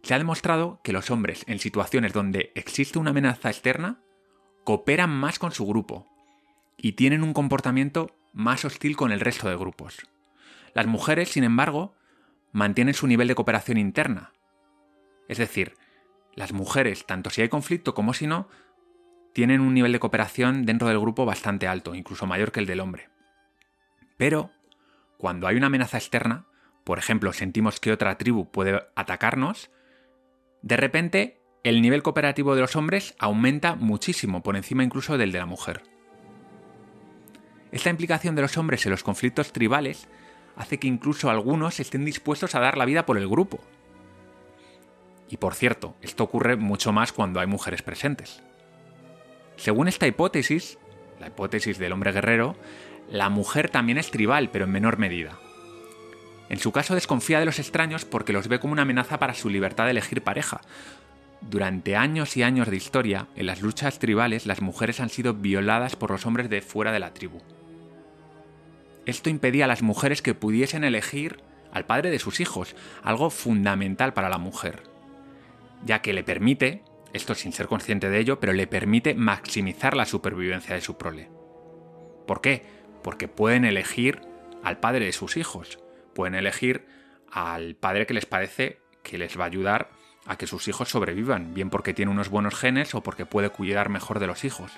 Se 0.04 0.14
ha 0.14 0.20
demostrado 0.20 0.80
que 0.86 0.94
los 0.94 1.12
hombres 1.12 1.44
en 1.48 1.60
situaciones 1.60 2.14
donde 2.14 2.54
existe 2.56 2.98
una 2.98 3.10
amenaza 3.10 3.50
externa 3.50 4.00
cooperan 4.64 5.10
más 5.10 5.38
con 5.38 5.52
su 5.52 5.66
grupo 5.66 6.08
y 6.78 6.94
tienen 6.94 7.24
un 7.24 7.34
comportamiento 7.34 8.16
más 8.32 8.64
hostil 8.64 8.96
con 8.96 9.12
el 9.12 9.20
resto 9.20 9.50
de 9.50 9.58
grupos. 9.58 9.98
Las 10.74 10.88
mujeres, 10.88 11.28
sin 11.28 11.44
embargo, 11.44 11.94
mantienen 12.54 12.94
su 12.94 13.06
nivel 13.06 13.28
de 13.28 13.36
cooperación 13.36 13.78
interna. 13.78 14.32
Es 15.28 15.40
decir, 15.40 15.76
las 16.36 16.54
mujeres, 16.54 17.06
tanto 17.06 17.30
si 17.30 17.42
hay 17.42 17.50
conflicto 17.50 17.94
como 17.94 18.14
si 18.14 18.28
no, 18.28 18.48
tienen 19.34 19.62
un 19.62 19.74
nivel 19.74 19.92
de 19.92 20.00
cooperación 20.00 20.66
dentro 20.66 20.88
del 20.88 21.00
grupo 21.00 21.26
bastante 21.26 21.68
alto, 21.68 21.96
incluso 21.96 22.26
mayor 22.26 22.52
que 22.52 22.60
el 22.60 22.66
del 22.66 22.80
hombre. 22.80 23.10
Pero, 24.18 24.52
cuando 25.18 25.48
hay 25.48 25.58
una 25.58 25.68
amenaza 25.68 25.98
externa, 25.98 26.46
por 26.84 27.00
ejemplo, 27.00 27.34
sentimos 27.34 27.80
que 27.80 27.92
otra 27.92 28.18
tribu 28.18 28.52
puede 28.52 28.82
atacarnos, 28.96 29.72
de 30.62 30.78
repente 30.78 31.42
el 31.64 31.82
nivel 31.82 32.04
cooperativo 32.04 32.56
de 32.56 32.62
los 32.62 32.76
hombres 32.76 33.16
aumenta 33.20 33.76
muchísimo, 33.76 34.44
por 34.44 34.56
encima 34.56 34.84
incluso 34.84 35.18
del 35.18 35.32
de 35.32 35.40
la 35.40 35.46
mujer. 35.46 35.84
Esta 37.72 37.90
implicación 37.90 38.36
de 38.36 38.44
los 38.44 38.58
hombres 38.58 38.86
en 38.86 38.92
los 38.92 39.04
conflictos 39.04 39.52
tribales 39.52 40.08
hace 40.56 40.78
que 40.78 40.88
incluso 40.88 41.30
algunos 41.30 41.80
estén 41.80 42.06
dispuestos 42.06 42.54
a 42.54 42.60
dar 42.60 42.78
la 42.78 42.86
vida 42.86 43.06
por 43.06 43.18
el 43.18 43.28
grupo. 43.28 43.60
Y 45.30 45.38
por 45.38 45.56
cierto, 45.56 45.96
esto 46.02 46.24
ocurre 46.24 46.56
mucho 46.56 46.92
más 46.92 47.12
cuando 47.12 47.40
hay 47.40 47.48
mujeres 47.48 47.82
presentes. 47.82 48.44
Según 49.56 49.88
esta 49.88 50.08
hipótesis, 50.08 50.78
la 51.20 51.28
hipótesis 51.28 51.78
del 51.78 51.92
hombre 51.92 52.12
guerrero, 52.12 52.56
la 53.10 53.30
mujer 53.30 53.70
también 53.70 53.98
es 53.98 54.12
tribal, 54.12 54.50
pero 54.52 54.66
en 54.66 54.72
menor 54.72 54.98
medida. 54.98 55.40
En 56.50 56.60
su 56.60 56.72
caso 56.72 56.96
desconfía 56.96 57.40
de 57.40 57.46
los 57.46 57.60
extraños 57.60 58.06
porque 58.06 58.34
los 58.34 58.48
ve 58.48 58.60
como 58.60 58.74
una 58.74 58.84
amenaza 58.84 59.20
para 59.20 59.34
su 59.34 59.50
libertad 59.50 59.86
de 59.86 59.92
elegir 59.92 60.22
pareja. 60.22 60.62
Durante 61.42 61.96
años 61.96 62.38
y 62.38 62.44
años 62.44 62.70
de 62.70 62.78
historia, 62.78 63.28
en 63.36 63.46
las 63.46 63.62
luchas 63.62 64.00
tribales 64.00 64.46
las 64.46 64.62
mujeres 64.62 65.00
han 65.00 65.10
sido 65.10 65.34
violadas 65.34 65.96
por 65.96 66.12
los 66.12 66.26
hombres 66.26 66.50
de 66.50 66.62
fuera 66.62 66.92
de 66.92 67.00
la 67.00 67.14
tribu. 67.14 67.40
Esto 69.06 69.30
impedía 69.30 69.66
a 69.66 69.68
las 69.68 69.82
mujeres 69.82 70.22
que 70.22 70.34
pudiesen 70.34 70.84
elegir 70.84 71.42
al 71.74 71.86
padre 71.86 72.12
de 72.12 72.20
sus 72.20 72.40
hijos, 72.40 72.76
algo 73.04 73.30
fundamental 73.30 74.14
para 74.14 74.30
la 74.30 74.38
mujer, 74.38 74.84
ya 75.84 76.02
que 76.02 76.14
le 76.14 76.24
permite 76.24 76.84
esto 77.14 77.36
sin 77.36 77.54
ser 77.54 77.68
consciente 77.68 78.10
de 78.10 78.20
ello, 78.20 78.40
pero 78.40 78.54
le 78.54 78.68
permite 78.68 79.14
maximizar 79.14 79.96
la 79.96 80.06
supervivencia 80.06 80.76
de 80.76 80.82
su 80.82 80.98
prole. 80.98 81.30
¿Por 82.28 82.42
qué? 82.42 82.64
Porque 83.04 83.28
pueden 83.28 83.66
elegir 83.66 84.22
al 84.64 84.80
padre 84.80 85.06
de 85.06 85.12
sus 85.12 85.38
hijos, 85.38 85.80
pueden 86.14 86.36
elegir 86.36 86.86
al 87.32 87.76
padre 87.76 88.06
que 88.06 88.14
les 88.14 88.26
parece 88.26 88.80
que 89.04 89.18
les 89.18 89.38
va 89.38 89.44
a 89.44 89.48
ayudar 89.48 89.90
a 90.26 90.38
que 90.38 90.48
sus 90.48 90.68
hijos 90.68 90.90
sobrevivan, 90.90 91.54
bien 91.54 91.70
porque 91.70 91.94
tiene 91.94 92.12
unos 92.12 92.30
buenos 92.30 92.56
genes 92.56 92.96
o 92.96 93.04
porque 93.04 93.26
puede 93.26 93.50
cuidar 93.50 93.90
mejor 93.90 94.20
de 94.20 94.28
los 94.28 94.44
hijos. 94.46 94.72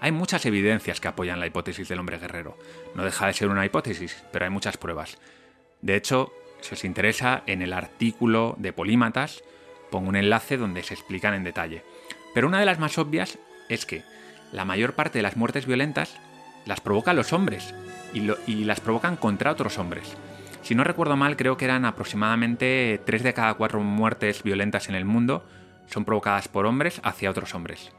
Hay 0.00 0.12
muchas 0.12 0.46
evidencias 0.46 1.00
que 1.00 1.08
apoyan 1.08 1.40
la 1.40 1.46
hipótesis 1.46 1.88
del 1.88 1.98
hombre 1.98 2.18
guerrero. 2.18 2.56
No 2.94 3.04
deja 3.04 3.26
de 3.26 3.32
ser 3.32 3.48
una 3.48 3.64
hipótesis, 3.64 4.24
pero 4.30 4.44
hay 4.44 4.50
muchas 4.50 4.76
pruebas. 4.76 5.18
De 5.80 5.96
hecho, 5.96 6.32
si 6.60 6.74
os 6.74 6.84
interesa, 6.84 7.42
en 7.46 7.62
el 7.62 7.72
artículo 7.72 8.54
de 8.58 8.72
Polímatas 8.72 9.42
Pongo 9.90 10.08
un 10.08 10.16
enlace 10.16 10.56
donde 10.56 10.82
se 10.82 10.94
explican 10.94 11.34
en 11.34 11.44
detalle. 11.44 11.84
Pero 12.34 12.48
una 12.48 12.60
de 12.60 12.66
las 12.66 12.78
más 12.78 12.98
obvias 12.98 13.38
es 13.68 13.86
que 13.86 14.02
la 14.52 14.64
mayor 14.64 14.94
parte 14.94 15.18
de 15.18 15.22
las 15.22 15.36
muertes 15.36 15.66
violentas 15.66 16.16
las 16.66 16.80
provocan 16.80 17.16
los 17.16 17.32
hombres 17.32 17.74
y, 18.12 18.64
las 18.64 18.80
provocan 18.80 19.16
contra 19.16 19.52
otros 19.52 19.78
hombres. 19.78 20.16
Si 20.62 20.74
no 20.74 20.84
recuerdo 20.84 21.16
mal, 21.16 21.36
creo 21.36 21.56
que 21.56 21.64
eran 21.64 21.84
aproximadamente 21.84 23.00
3 23.04 23.22
de 23.22 23.34
cada 23.34 23.54
4 23.54 23.80
muertes 23.80 24.42
violentas 24.42 24.88
en 24.88 24.94
el 24.96 25.04
mundo 25.04 25.46
son 25.86 26.04
provocadas 26.04 26.48
por 26.48 26.66
hombres 26.66 27.00
hacia 27.04 27.30
otros 27.30 27.54
hombres. 27.54 27.92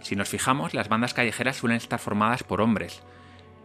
Si 0.00 0.16
nos 0.16 0.28
fijamos, 0.28 0.74
las 0.74 0.88
bandas 0.88 1.14
callejeras 1.14 1.56
suelen 1.56 1.76
estar 1.76 1.98
formadas 1.98 2.42
por 2.42 2.60
hombres. 2.60 3.02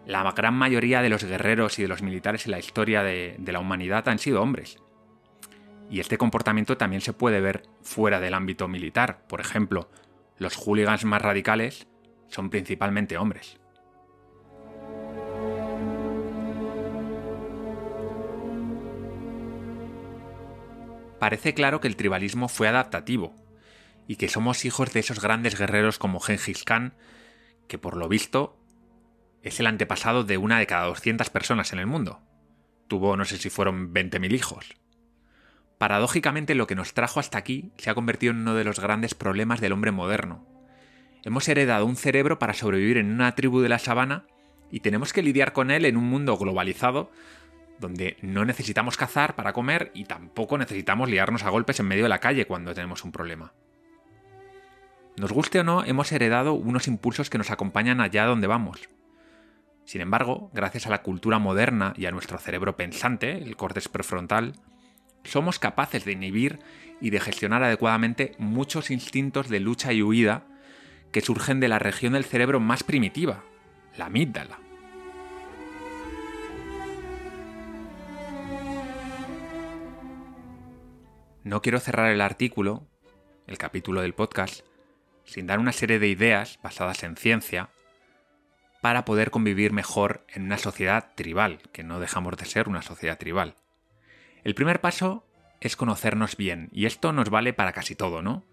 La 0.05 0.29
gran 0.31 0.53
mayoría 0.53 1.01
de 1.01 1.09
los 1.09 1.23
guerreros 1.23 1.79
y 1.79 1.83
de 1.83 1.87
los 1.87 2.01
militares 2.01 2.45
en 2.45 2.51
la 2.51 2.59
historia 2.59 3.03
de 3.03 3.51
la 3.51 3.59
humanidad 3.59 4.07
han 4.09 4.19
sido 4.19 4.41
hombres. 4.41 4.79
Y 5.89 5.99
este 5.99 6.17
comportamiento 6.17 6.77
también 6.77 7.01
se 7.01 7.13
puede 7.13 7.41
ver 7.41 7.63
fuera 7.81 8.19
del 8.19 8.35
ámbito 8.35 8.67
militar. 8.67 9.25
Por 9.27 9.41
ejemplo, 9.41 9.89
los 10.37 10.55
hooligans 10.55 11.03
más 11.05 11.21
radicales 11.21 11.87
son 12.27 12.49
principalmente 12.49 13.17
hombres. 13.17 13.59
Parece 21.19 21.53
claro 21.53 21.81
que 21.81 21.87
el 21.87 21.97
tribalismo 21.97 22.47
fue 22.47 22.67
adaptativo 22.67 23.35
y 24.07 24.15
que 24.15 24.29
somos 24.29 24.63
hijos 24.65 24.93
de 24.93 25.01
esos 25.01 25.21
grandes 25.21 25.57
guerreros 25.57 25.99
como 25.99 26.21
Genghis 26.21 26.63
Khan, 26.63 26.93
que 27.67 27.77
por 27.77 27.97
lo 27.97 28.07
visto 28.07 28.57
es 29.43 29.59
el 29.59 29.67
antepasado 29.67 30.23
de 30.23 30.37
una 30.37 30.59
de 30.59 30.67
cada 30.67 30.85
200 30.85 31.29
personas 31.29 31.73
en 31.73 31.79
el 31.79 31.87
mundo. 31.87 32.21
Tuvo 32.87 33.17
no 33.17 33.25
sé 33.25 33.37
si 33.37 33.49
fueron 33.49 33.93
20.000 33.93 34.33
hijos. 34.33 34.78
Paradójicamente 35.79 36.55
lo 36.55 36.67
que 36.67 36.75
nos 36.75 36.93
trajo 36.93 37.21
hasta 37.21 37.37
aquí 37.37 37.71
se 37.77 37.89
ha 37.89 37.95
convertido 37.95 38.31
en 38.31 38.39
uno 38.39 38.53
de 38.53 38.65
los 38.65 38.81
grandes 38.81 39.15
problemas 39.15 39.61
del 39.61 39.71
hombre 39.71 39.91
moderno. 39.91 40.45
Hemos 41.23 41.47
heredado 41.47 41.85
un 41.85 41.95
cerebro 41.95 42.37
para 42.37 42.53
sobrevivir 42.53 42.97
en 42.97 43.09
una 43.09 43.33
tribu 43.33 43.61
de 43.61 43.69
la 43.69 43.79
sabana 43.79 44.25
y 44.69 44.81
tenemos 44.81 45.13
que 45.13 45.23
lidiar 45.23 45.53
con 45.53 45.71
él 45.71 45.85
en 45.85 45.95
un 45.95 46.03
mundo 46.03 46.37
globalizado 46.37 47.11
donde 47.79 48.17
no 48.21 48.43
necesitamos 48.43 48.97
cazar 48.97 49.35
para 49.35 49.53
comer 49.53 49.89
y 49.93 50.03
tampoco 50.03 50.57
necesitamos 50.57 51.09
liarnos 51.09 51.43
a 51.43 51.49
golpes 51.49 51.79
en 51.79 51.87
medio 51.87 52.03
de 52.03 52.09
la 52.09 52.19
calle 52.19 52.45
cuando 52.45 52.73
tenemos 52.73 53.05
un 53.05 53.13
problema. 53.13 53.53
Nos 55.15 55.31
guste 55.31 55.61
o 55.61 55.63
no, 55.63 55.85
hemos 55.85 56.11
heredado 56.11 56.55
unos 56.55 56.89
impulsos 56.89 57.29
que 57.29 57.37
nos 57.37 57.51
acompañan 57.51 58.01
allá 58.01 58.25
donde 58.25 58.47
vamos. 58.47 58.89
Sin 59.85 60.01
embargo, 60.01 60.51
gracias 60.53 60.87
a 60.87 60.89
la 60.89 61.03
cultura 61.03 61.39
moderna 61.39 61.93
y 61.95 62.05
a 62.05 62.11
nuestro 62.11 62.37
cerebro 62.37 62.75
pensante, 62.75 63.37
el 63.37 63.55
córtex 63.55 63.87
prefrontal, 63.87 64.55
somos 65.23 65.59
capaces 65.59 66.05
de 66.05 66.13
inhibir 66.13 66.59
y 67.01 67.09
de 67.09 67.19
gestionar 67.19 67.63
adecuadamente 67.63 68.33
muchos 68.37 68.91
instintos 68.91 69.49
de 69.49 69.59
lucha 69.59 69.93
y 69.93 70.01
huida 70.01 70.45
que 71.11 71.21
surgen 71.21 71.59
de 71.59 71.67
la 71.67 71.79
región 71.79 72.13
del 72.13 72.25
cerebro 72.25 72.59
más 72.59 72.83
primitiva, 72.83 73.43
la 73.97 74.05
amígdala. 74.05 74.59
No 81.43 81.61
quiero 81.61 81.79
cerrar 81.79 82.11
el 82.11 82.21
artículo, 82.21 82.85
el 83.47 83.57
capítulo 83.57 84.01
del 84.01 84.13
podcast, 84.13 84.61
sin 85.23 85.47
dar 85.47 85.59
una 85.59 85.71
serie 85.71 85.97
de 85.97 86.07
ideas 86.07 86.59
basadas 86.61 87.03
en 87.03 87.15
ciencia 87.15 87.69
para 88.81 89.05
poder 89.05 89.31
convivir 89.31 89.73
mejor 89.73 90.25
en 90.29 90.43
una 90.43 90.57
sociedad 90.57 91.11
tribal, 91.15 91.59
que 91.71 91.83
no 91.83 91.99
dejamos 91.99 92.37
de 92.37 92.45
ser 92.45 92.69
una 92.69 92.81
sociedad 92.81 93.17
tribal. 93.17 93.55
El 94.43 94.55
primer 94.55 94.81
paso 94.81 95.25
es 95.61 95.75
conocernos 95.75 96.37
bien, 96.37 96.69
y 96.71 96.85
esto 96.85 97.11
nos 97.13 97.29
vale 97.29 97.53
para 97.53 97.73
casi 97.73 97.95
todo, 97.95 98.21
¿no? 98.21 98.45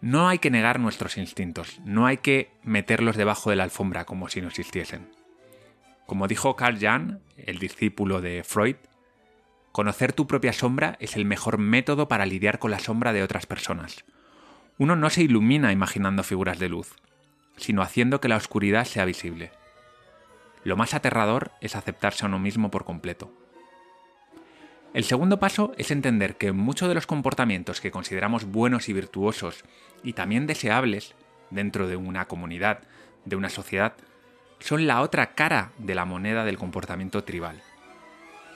No 0.00 0.28
hay 0.28 0.38
que 0.38 0.50
negar 0.50 0.78
nuestros 0.78 1.16
instintos, 1.16 1.80
no 1.84 2.06
hay 2.06 2.18
que 2.18 2.52
meterlos 2.62 3.16
debajo 3.16 3.50
de 3.50 3.56
la 3.56 3.64
alfombra 3.64 4.04
como 4.04 4.28
si 4.28 4.40
no 4.40 4.48
existiesen. 4.48 5.10
Como 6.06 6.28
dijo 6.28 6.56
Carl 6.56 6.78
Jung, 6.80 7.18
el 7.36 7.58
discípulo 7.58 8.20
de 8.20 8.42
Freud, 8.44 8.76
conocer 9.72 10.12
tu 10.12 10.26
propia 10.26 10.52
sombra 10.52 10.96
es 11.00 11.16
el 11.16 11.24
mejor 11.24 11.58
método 11.58 12.08
para 12.08 12.26
lidiar 12.26 12.58
con 12.58 12.70
la 12.70 12.78
sombra 12.78 13.12
de 13.12 13.22
otras 13.22 13.46
personas. 13.46 14.04
Uno 14.78 14.96
no 14.96 15.10
se 15.10 15.22
ilumina 15.22 15.72
imaginando 15.72 16.22
figuras 16.22 16.58
de 16.58 16.68
luz, 16.68 16.94
sino 17.56 17.82
haciendo 17.82 18.20
que 18.20 18.28
la 18.28 18.36
oscuridad 18.36 18.84
sea 18.84 19.04
visible. 19.04 19.50
Lo 20.64 20.76
más 20.76 20.94
aterrador 20.94 21.52
es 21.60 21.76
aceptarse 21.76 22.24
a 22.24 22.28
uno 22.28 22.38
mismo 22.38 22.70
por 22.70 22.84
completo. 22.84 23.32
El 24.94 25.04
segundo 25.04 25.38
paso 25.38 25.72
es 25.76 25.90
entender 25.90 26.36
que 26.36 26.52
muchos 26.52 26.88
de 26.88 26.94
los 26.94 27.06
comportamientos 27.06 27.80
que 27.80 27.90
consideramos 27.90 28.46
buenos 28.46 28.88
y 28.88 28.94
virtuosos 28.94 29.64
y 30.02 30.14
también 30.14 30.46
deseables 30.46 31.14
dentro 31.50 31.86
de 31.86 31.96
una 31.96 32.26
comunidad, 32.26 32.80
de 33.26 33.36
una 33.36 33.50
sociedad, 33.50 33.94
son 34.60 34.86
la 34.86 35.02
otra 35.02 35.34
cara 35.34 35.72
de 35.78 35.94
la 35.94 36.06
moneda 36.06 36.44
del 36.44 36.56
comportamiento 36.56 37.22
tribal. 37.22 37.60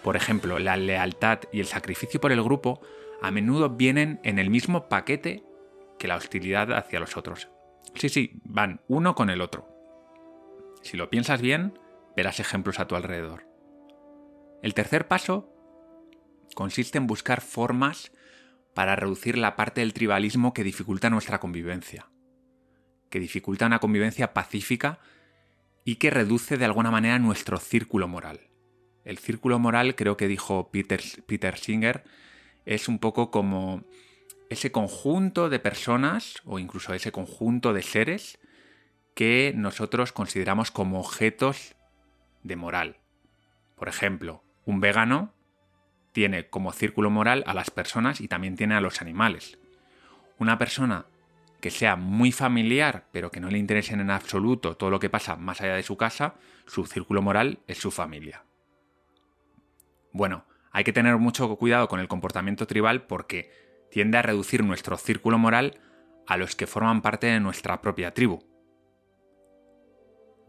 Por 0.03 0.17
ejemplo, 0.17 0.59
la 0.59 0.77
lealtad 0.77 1.41
y 1.53 1.61
el 1.61 1.67
sacrificio 1.67 2.21
por 2.21 2.33
el 2.33 2.43
grupo 2.43 2.81
a 3.21 3.31
menudo 3.31 3.71
vienen 3.71 4.19
en 4.25 4.39
el 4.39 4.51
mismo 4.51 4.89
paquete 4.89 5.45
que 5.99 6.09
la 6.09 6.17
hostilidad 6.17 6.73
hacia 6.73 6.99
los 6.99 7.17
otros. 7.17 7.49
Sí, 7.95 8.09
sí, 8.09 8.41
van 8.45 8.81
uno 8.89 9.15
con 9.15 9.31
el 9.31 9.43
otro. 9.43 9.69
Si 10.83 10.97
lo 10.97 11.11
piensas 11.11 11.41
bien, 11.41 11.79
verás 12.17 12.41
ejemplos 12.41 12.81
a 12.81 12.87
tu 12.89 12.97
alrededor. 12.97 13.47
El 14.63 14.75
tercer 14.75 15.07
paso 15.07 15.53
consiste 16.55 16.99
en 16.99 17.07
buscar 17.07 17.41
formas 17.41 18.13
para 18.75 18.97
reducir 18.97 19.37
la 19.39 19.57
parte 19.57 19.81
del 19.81 19.93
tribalismo 19.93 20.55
que 20.55 20.65
dificulta 20.65 21.11
nuestra 21.11 21.41
convivencia, 21.41 22.09
que 23.11 23.21
dificulta 23.21 23.67
una 23.67 23.79
convivencia 23.79 24.33
pacífica 24.33 24.99
y 25.85 25.97
que 25.97 26.11
reduce 26.11 26.57
de 26.57 26.65
alguna 26.65 26.91
manera 26.91 27.19
nuestro 27.19 27.59
círculo 27.59 28.09
moral. 28.09 28.41
El 29.05 29.19
círculo 29.19 29.59
moral, 29.59 29.95
creo 29.95 30.17
que 30.17 30.29
dijo 30.29 30.71
Peter, 30.71 31.03
Peter 31.27 31.59
Singer, 31.59 32.05
es 32.65 32.89
un 32.89 32.99
poco 32.99 33.31
como 33.31 33.85
ese 34.49 34.71
conjunto 34.71 35.49
de 35.49 35.59
personas 35.59 36.37
o 36.45 36.59
incluso 36.59 36.95
ese 36.95 37.11
conjunto 37.11 37.73
de 37.73 37.83
seres 37.83 38.39
que 39.15 39.53
nosotros 39.57 40.13
consideramos 40.13 40.71
como 40.71 41.01
objetos 41.01 41.75
de 42.43 42.57
moral. 42.57 42.99
Por 43.77 43.89
ejemplo, 43.89 44.45
un 44.65 44.81
vegano 44.81 45.33
tiene 46.13 46.49
como 46.49 46.73
círculo 46.73 47.11
moral 47.11 47.43
a 47.47 47.55
las 47.55 47.71
personas 47.71 48.21
y 48.21 48.29
también 48.29 48.57
tiene 48.57 48.75
a 48.75 48.81
los 48.81 49.01
animales. 49.01 49.59
Una 50.39 50.59
persona 50.59 51.07
que 51.61 51.71
sea 51.71 51.97
muy 51.97 52.33
familiar, 52.33 53.07
pero 53.13 53.31
que 53.31 53.41
no 53.41 53.49
le 53.49 53.59
interese 53.59 53.95
en 53.95 54.11
absoluto 54.11 54.77
todo 54.77 54.91
lo 54.91 55.01
que 55.01 55.11
pasa 55.11 55.37
más 55.37 55.61
allá 55.61 55.75
de 55.75 55.83
su 55.83 55.97
casa, 55.97 56.35
su 56.67 56.85
círculo 56.87 57.23
moral 57.23 57.61
es 57.67 57.79
su 57.79 57.91
familia. 57.91 58.45
Bueno, 60.13 60.45
hay 60.73 60.85
que 60.85 60.93
tener 60.93 61.17
mucho 61.19 61.55
cuidado 61.57 61.89
con 61.89 62.01
el 62.01 62.09
comportamiento 62.09 62.67
tribal 62.67 63.07
porque 63.07 63.51
tiende 63.91 64.19
a 64.19 64.23
reducir 64.23 64.65
nuestro 64.65 64.97
círculo 64.97 65.39
moral 65.39 65.79
a 66.27 66.37
los 66.37 66.57
que 66.57 66.67
forman 66.67 67.03
parte 67.03 67.29
de 67.29 67.41
nuestra 67.41 67.81
propia 67.81 68.13
tribu. 68.13 68.43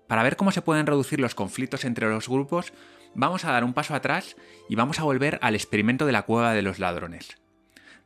Para 0.07 0.23
ver 0.23 0.35
cómo 0.35 0.51
se 0.51 0.61
pueden 0.61 0.87
reducir 0.87 1.19
los 1.19 1.35
conflictos 1.35 1.85
entre 1.85 2.09
los 2.09 2.27
grupos, 2.27 2.73
vamos 3.15 3.45
a 3.45 3.51
dar 3.51 3.63
un 3.63 3.73
paso 3.73 3.95
atrás 3.95 4.35
y 4.69 4.75
vamos 4.75 4.99
a 4.99 5.03
volver 5.03 5.39
al 5.41 5.55
experimento 5.55 6.05
de 6.05 6.11
la 6.11 6.23
cueva 6.23 6.53
de 6.53 6.61
los 6.61 6.79
ladrones. 6.79 7.37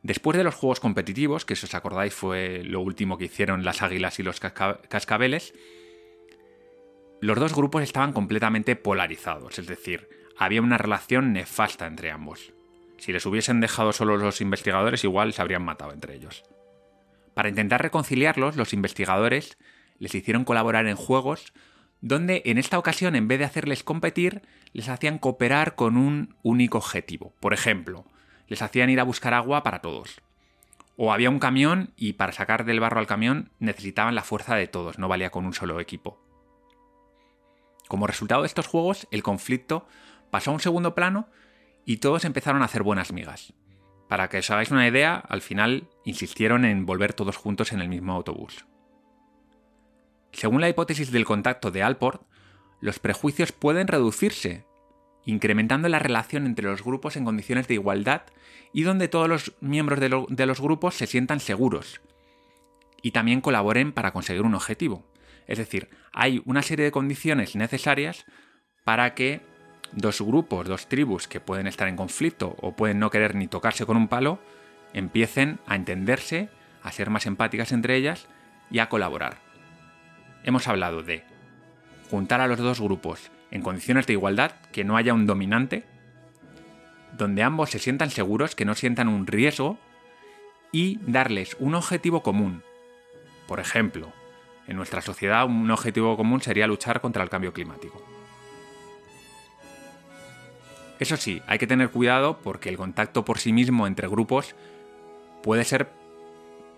Después 0.02 0.36
de 0.36 0.44
los 0.44 0.54
juegos 0.54 0.80
competitivos, 0.80 1.44
que 1.44 1.56
si 1.56 1.66
os 1.66 1.74
acordáis 1.74 2.14
fue 2.14 2.62
lo 2.64 2.80
último 2.80 3.18
que 3.18 3.24
hicieron 3.24 3.64
las 3.64 3.82
águilas 3.82 4.18
y 4.18 4.22
los 4.22 4.40
cascabeles, 4.40 5.54
los 7.20 7.38
dos 7.38 7.54
grupos 7.54 7.82
estaban 7.82 8.12
completamente 8.12 8.76
polarizados, 8.76 9.58
es 9.58 9.66
decir, 9.66 10.08
había 10.38 10.62
una 10.62 10.78
relación 10.78 11.32
nefasta 11.32 11.86
entre 11.86 12.12
ambos. 12.12 12.52
Si 12.96 13.12
les 13.12 13.26
hubiesen 13.26 13.60
dejado 13.60 13.92
solo 13.92 14.16
los 14.16 14.40
investigadores, 14.40 15.02
igual 15.02 15.32
se 15.32 15.42
habrían 15.42 15.64
matado 15.64 15.92
entre 15.92 16.14
ellos. 16.14 16.44
Para 17.34 17.48
intentar 17.48 17.82
reconciliarlos, 17.82 18.56
los 18.56 18.72
investigadores 18.72 19.58
les 19.98 20.14
hicieron 20.14 20.44
colaborar 20.44 20.86
en 20.86 20.96
juegos 20.96 21.52
donde 22.00 22.42
en 22.44 22.58
esta 22.58 22.78
ocasión, 22.78 23.16
en 23.16 23.28
vez 23.28 23.38
de 23.38 23.44
hacerles 23.44 23.82
competir, 23.82 24.42
les 24.72 24.88
hacían 24.88 25.18
cooperar 25.18 25.74
con 25.74 25.96
un 25.96 26.34
único 26.42 26.78
objetivo. 26.78 27.34
Por 27.40 27.54
ejemplo, 27.54 28.04
les 28.46 28.62
hacían 28.62 28.90
ir 28.90 29.00
a 29.00 29.04
buscar 29.04 29.34
agua 29.34 29.62
para 29.62 29.80
todos. 29.80 30.20
O 30.96 31.12
había 31.12 31.30
un 31.30 31.38
camión 31.38 31.92
y 31.96 32.14
para 32.14 32.32
sacar 32.32 32.64
del 32.64 32.80
barro 32.80 33.00
al 33.00 33.06
camión 33.06 33.50
necesitaban 33.58 34.14
la 34.14 34.24
fuerza 34.24 34.56
de 34.56 34.66
todos, 34.66 34.98
no 34.98 35.08
valía 35.08 35.30
con 35.30 35.46
un 35.46 35.54
solo 35.54 35.80
equipo. 35.80 36.20
Como 37.88 38.06
resultado 38.06 38.42
de 38.42 38.48
estos 38.48 38.66
juegos, 38.66 39.06
el 39.10 39.22
conflicto 39.22 39.86
pasó 40.30 40.50
a 40.50 40.54
un 40.54 40.60
segundo 40.60 40.94
plano 40.94 41.28
y 41.84 41.98
todos 41.98 42.24
empezaron 42.24 42.62
a 42.62 42.66
hacer 42.66 42.82
buenas 42.82 43.12
migas. 43.12 43.54
Para 44.08 44.28
que 44.28 44.38
os 44.38 44.50
hagáis 44.50 44.70
una 44.70 44.86
idea, 44.86 45.16
al 45.16 45.42
final 45.42 45.88
insistieron 46.04 46.64
en 46.64 46.86
volver 46.86 47.12
todos 47.12 47.36
juntos 47.36 47.72
en 47.72 47.80
el 47.80 47.88
mismo 47.88 48.12
autobús. 48.12 48.66
Según 50.32 50.60
la 50.60 50.68
hipótesis 50.68 51.10
del 51.10 51.24
contacto 51.24 51.70
de 51.70 51.82
Alport, 51.82 52.22
los 52.80 52.98
prejuicios 52.98 53.52
pueden 53.52 53.88
reducirse, 53.88 54.64
incrementando 55.24 55.88
la 55.88 55.98
relación 55.98 56.46
entre 56.46 56.66
los 56.66 56.82
grupos 56.82 57.16
en 57.16 57.24
condiciones 57.24 57.68
de 57.68 57.74
igualdad 57.74 58.22
y 58.72 58.82
donde 58.82 59.08
todos 59.08 59.28
los 59.28 59.54
miembros 59.60 60.00
de, 60.00 60.46
los 60.46 60.60
grupos 60.60 60.94
se 60.94 61.06
sientan 61.06 61.40
seguros 61.40 62.00
y 63.02 63.10
también 63.10 63.40
colaboren 63.40 63.92
para 63.92 64.12
conseguir 64.12 64.42
un 64.42 64.54
objetivo. 64.54 65.04
Es 65.46 65.58
decir, 65.58 65.88
hay 66.12 66.42
una 66.44 66.62
serie 66.62 66.84
de 66.84 66.92
condiciones 66.92 67.56
necesarias 67.56 68.26
para 68.84 69.14
que 69.14 69.40
dos 69.92 70.20
grupos, 70.20 70.68
dos 70.68 70.88
tribus 70.88 71.28
que 71.28 71.40
pueden 71.40 71.66
estar 71.66 71.88
en 71.88 71.96
conflicto 71.96 72.56
o 72.60 72.76
pueden 72.76 72.98
no 72.98 73.10
querer 73.10 73.34
ni 73.34 73.48
tocarse 73.48 73.86
con 73.86 73.96
un 73.96 74.08
palo, 74.08 74.38
empiecen 74.92 75.58
a 75.66 75.76
entenderse, 75.76 76.48
a 76.82 76.92
ser 76.92 77.10
más 77.10 77.26
empáticas 77.26 77.72
entre 77.72 77.96
ellas 77.96 78.28
y 78.70 78.78
a 78.78 78.88
colaborar. 78.88 79.47
Hemos 80.44 80.68
hablado 80.68 81.02
de 81.02 81.24
juntar 82.10 82.40
a 82.40 82.46
los 82.46 82.58
dos 82.58 82.80
grupos 82.80 83.30
en 83.50 83.62
condiciones 83.62 84.06
de 84.06 84.14
igualdad, 84.14 84.52
que 84.72 84.84
no 84.84 84.96
haya 84.96 85.14
un 85.14 85.26
dominante, 85.26 85.84
donde 87.16 87.42
ambos 87.42 87.70
se 87.70 87.78
sientan 87.78 88.10
seguros, 88.10 88.54
que 88.54 88.64
no 88.64 88.74
sientan 88.74 89.08
un 89.08 89.26
riesgo, 89.26 89.78
y 90.72 90.98
darles 91.06 91.56
un 91.58 91.74
objetivo 91.74 92.22
común. 92.22 92.62
Por 93.46 93.60
ejemplo, 93.60 94.12
en 94.66 94.76
nuestra 94.76 95.00
sociedad 95.00 95.46
un 95.46 95.70
objetivo 95.70 96.16
común 96.16 96.42
sería 96.42 96.66
luchar 96.66 97.00
contra 97.00 97.22
el 97.22 97.30
cambio 97.30 97.52
climático. 97.52 98.04
Eso 100.98 101.16
sí, 101.16 101.42
hay 101.46 101.58
que 101.58 101.66
tener 101.66 101.90
cuidado 101.90 102.38
porque 102.42 102.68
el 102.68 102.76
contacto 102.76 103.24
por 103.24 103.38
sí 103.38 103.52
mismo 103.52 103.86
entre 103.86 104.08
grupos 104.08 104.54
puede 105.42 105.64
ser 105.64 105.88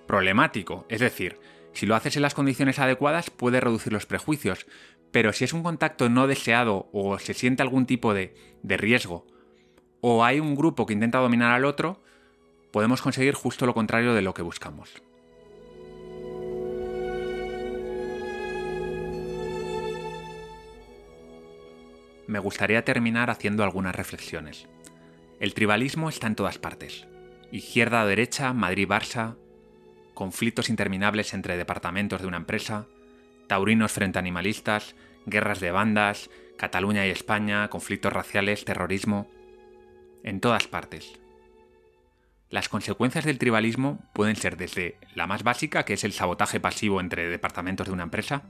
problemático. 0.07 0.85
Es 0.89 1.01
decir, 1.01 1.39
si 1.73 1.87
lo 1.87 1.95
haces 1.95 2.17
en 2.17 2.23
las 2.23 2.35
condiciones 2.35 2.79
adecuadas 2.79 3.31
puede 3.31 3.61
reducir 3.61 3.93
los 3.93 4.07
prejuicios, 4.07 4.67
pero 5.11 5.33
si 5.33 5.45
es 5.45 5.53
un 5.53 5.63
contacto 5.63 6.09
no 6.09 6.27
deseado 6.27 6.89
o 6.93 7.19
se 7.19 7.35
siente 7.35 7.63
algún 7.63 7.87
tipo 7.87 8.15
de, 8.15 8.35
de 8.63 8.77
riesgo, 8.77 9.27
o 10.01 10.25
hay 10.25 10.41
un 10.41 10.55
grupo 10.55 10.87
que 10.87 10.95
intenta 10.95 11.19
dominar 11.19 11.53
al 11.53 11.65
otro, 11.65 12.03
podemos 12.71 13.03
conseguir 13.03 13.35
justo 13.35 13.67
lo 13.67 13.75
contrario 13.75 14.15
de 14.15 14.23
lo 14.23 14.35
que 14.35 14.43
buscamos. 14.43 15.03
me 22.31 22.39
gustaría 22.39 22.85
terminar 22.85 23.29
haciendo 23.29 23.65
algunas 23.65 23.95
reflexiones. 23.95 24.69
El 25.41 25.53
tribalismo 25.53 26.09
está 26.09 26.29
en 26.29 26.37
todas 26.37 26.59
partes. 26.59 27.09
Izquierda 27.51 28.07
derecha, 28.07 28.53
Madrid-Barça, 28.53 29.37
conflictos 30.21 30.69
interminables 30.69 31.33
entre 31.33 31.57
departamentos 31.57 32.21
de 32.21 32.27
una 32.27 32.37
empresa, 32.37 32.85
taurinos 33.47 33.91
frente 33.91 34.19
a 34.19 34.21
animalistas, 34.21 34.95
guerras 35.25 35.61
de 35.61 35.71
bandas, 35.71 36.29
Cataluña 36.59 37.07
y 37.07 37.11
España, 37.11 37.69
conflictos 37.69 38.13
raciales, 38.13 38.67
terrorismo. 38.67 39.31
En 40.23 40.41
todas 40.41 40.69
partes. 40.69 41.19
Las 42.51 42.69
consecuencias 42.69 43.25
del 43.25 43.39
tribalismo 43.39 43.99
pueden 44.13 44.37
ser 44.37 44.59
desde 44.59 44.99
la 45.15 45.27
más 45.27 45.43
básica, 45.43 45.87
que 45.87 45.95
es 45.95 46.05
el 46.05 46.13
sabotaje 46.13 46.61
pasivo 46.61 47.01
entre 47.01 47.31
departamentos 47.31 47.87
de 47.87 47.95
una 47.95 48.03
empresa, 48.03 48.43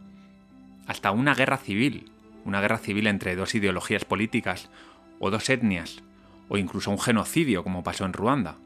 hasta 0.89 1.13
una 1.13 1.37
guerra 1.37 1.59
civil 1.59 2.11
una 2.45 2.61
guerra 2.61 2.79
civil 2.79 3.07
entre 3.07 3.37
dos 3.37 3.55
ideologías 3.55 4.05
políticas, 4.05 4.71
o 5.21 5.31
dos 5.31 5.49
etnias, 5.51 6.03
o 6.49 6.57
incluso 6.57 6.91
un 6.91 6.99
genocidio 6.99 7.63
como 7.63 7.85
pasó 7.85 8.05
en 8.07 8.13
Ruanda. 8.13 8.57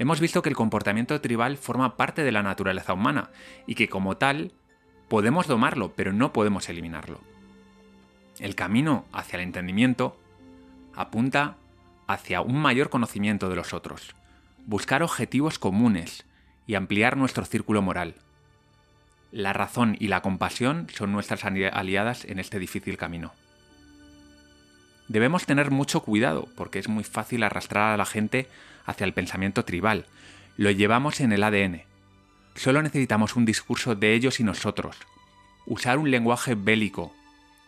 Hemos 0.00 0.18
visto 0.18 0.40
que 0.40 0.48
el 0.48 0.56
comportamiento 0.56 1.20
tribal 1.20 1.58
forma 1.58 1.98
parte 1.98 2.24
de 2.24 2.32
la 2.32 2.42
naturaleza 2.42 2.94
humana 2.94 3.28
y 3.66 3.74
que 3.74 3.90
como 3.90 4.16
tal 4.16 4.50
podemos 5.08 5.46
domarlo, 5.46 5.92
pero 5.94 6.14
no 6.14 6.32
podemos 6.32 6.70
eliminarlo. 6.70 7.20
El 8.38 8.54
camino 8.54 9.04
hacia 9.12 9.36
el 9.36 9.42
entendimiento 9.42 10.18
apunta 10.94 11.58
hacia 12.06 12.40
un 12.40 12.56
mayor 12.56 12.88
conocimiento 12.88 13.50
de 13.50 13.56
los 13.56 13.74
otros, 13.74 14.14
buscar 14.64 15.02
objetivos 15.02 15.58
comunes 15.58 16.24
y 16.66 16.76
ampliar 16.76 17.18
nuestro 17.18 17.44
círculo 17.44 17.82
moral. 17.82 18.14
La 19.32 19.52
razón 19.52 19.98
y 20.00 20.08
la 20.08 20.22
compasión 20.22 20.86
son 20.94 21.12
nuestras 21.12 21.44
aliadas 21.44 22.24
en 22.24 22.38
este 22.38 22.58
difícil 22.58 22.96
camino. 22.96 23.34
Debemos 25.08 25.44
tener 25.44 25.70
mucho 25.70 26.00
cuidado 26.00 26.48
porque 26.56 26.78
es 26.78 26.88
muy 26.88 27.04
fácil 27.04 27.42
arrastrar 27.42 27.92
a 27.92 27.98
la 27.98 28.06
gente 28.06 28.48
hacia 28.90 29.04
el 29.04 29.14
pensamiento 29.14 29.64
tribal. 29.64 30.06
Lo 30.56 30.70
llevamos 30.70 31.20
en 31.20 31.32
el 31.32 31.42
ADN. 31.42 31.82
Solo 32.54 32.82
necesitamos 32.82 33.36
un 33.36 33.44
discurso 33.44 33.94
de 33.94 34.14
ellos 34.14 34.40
y 34.40 34.44
nosotros. 34.44 34.96
Usar 35.66 35.98
un 35.98 36.10
lenguaje 36.10 36.54
bélico. 36.54 37.14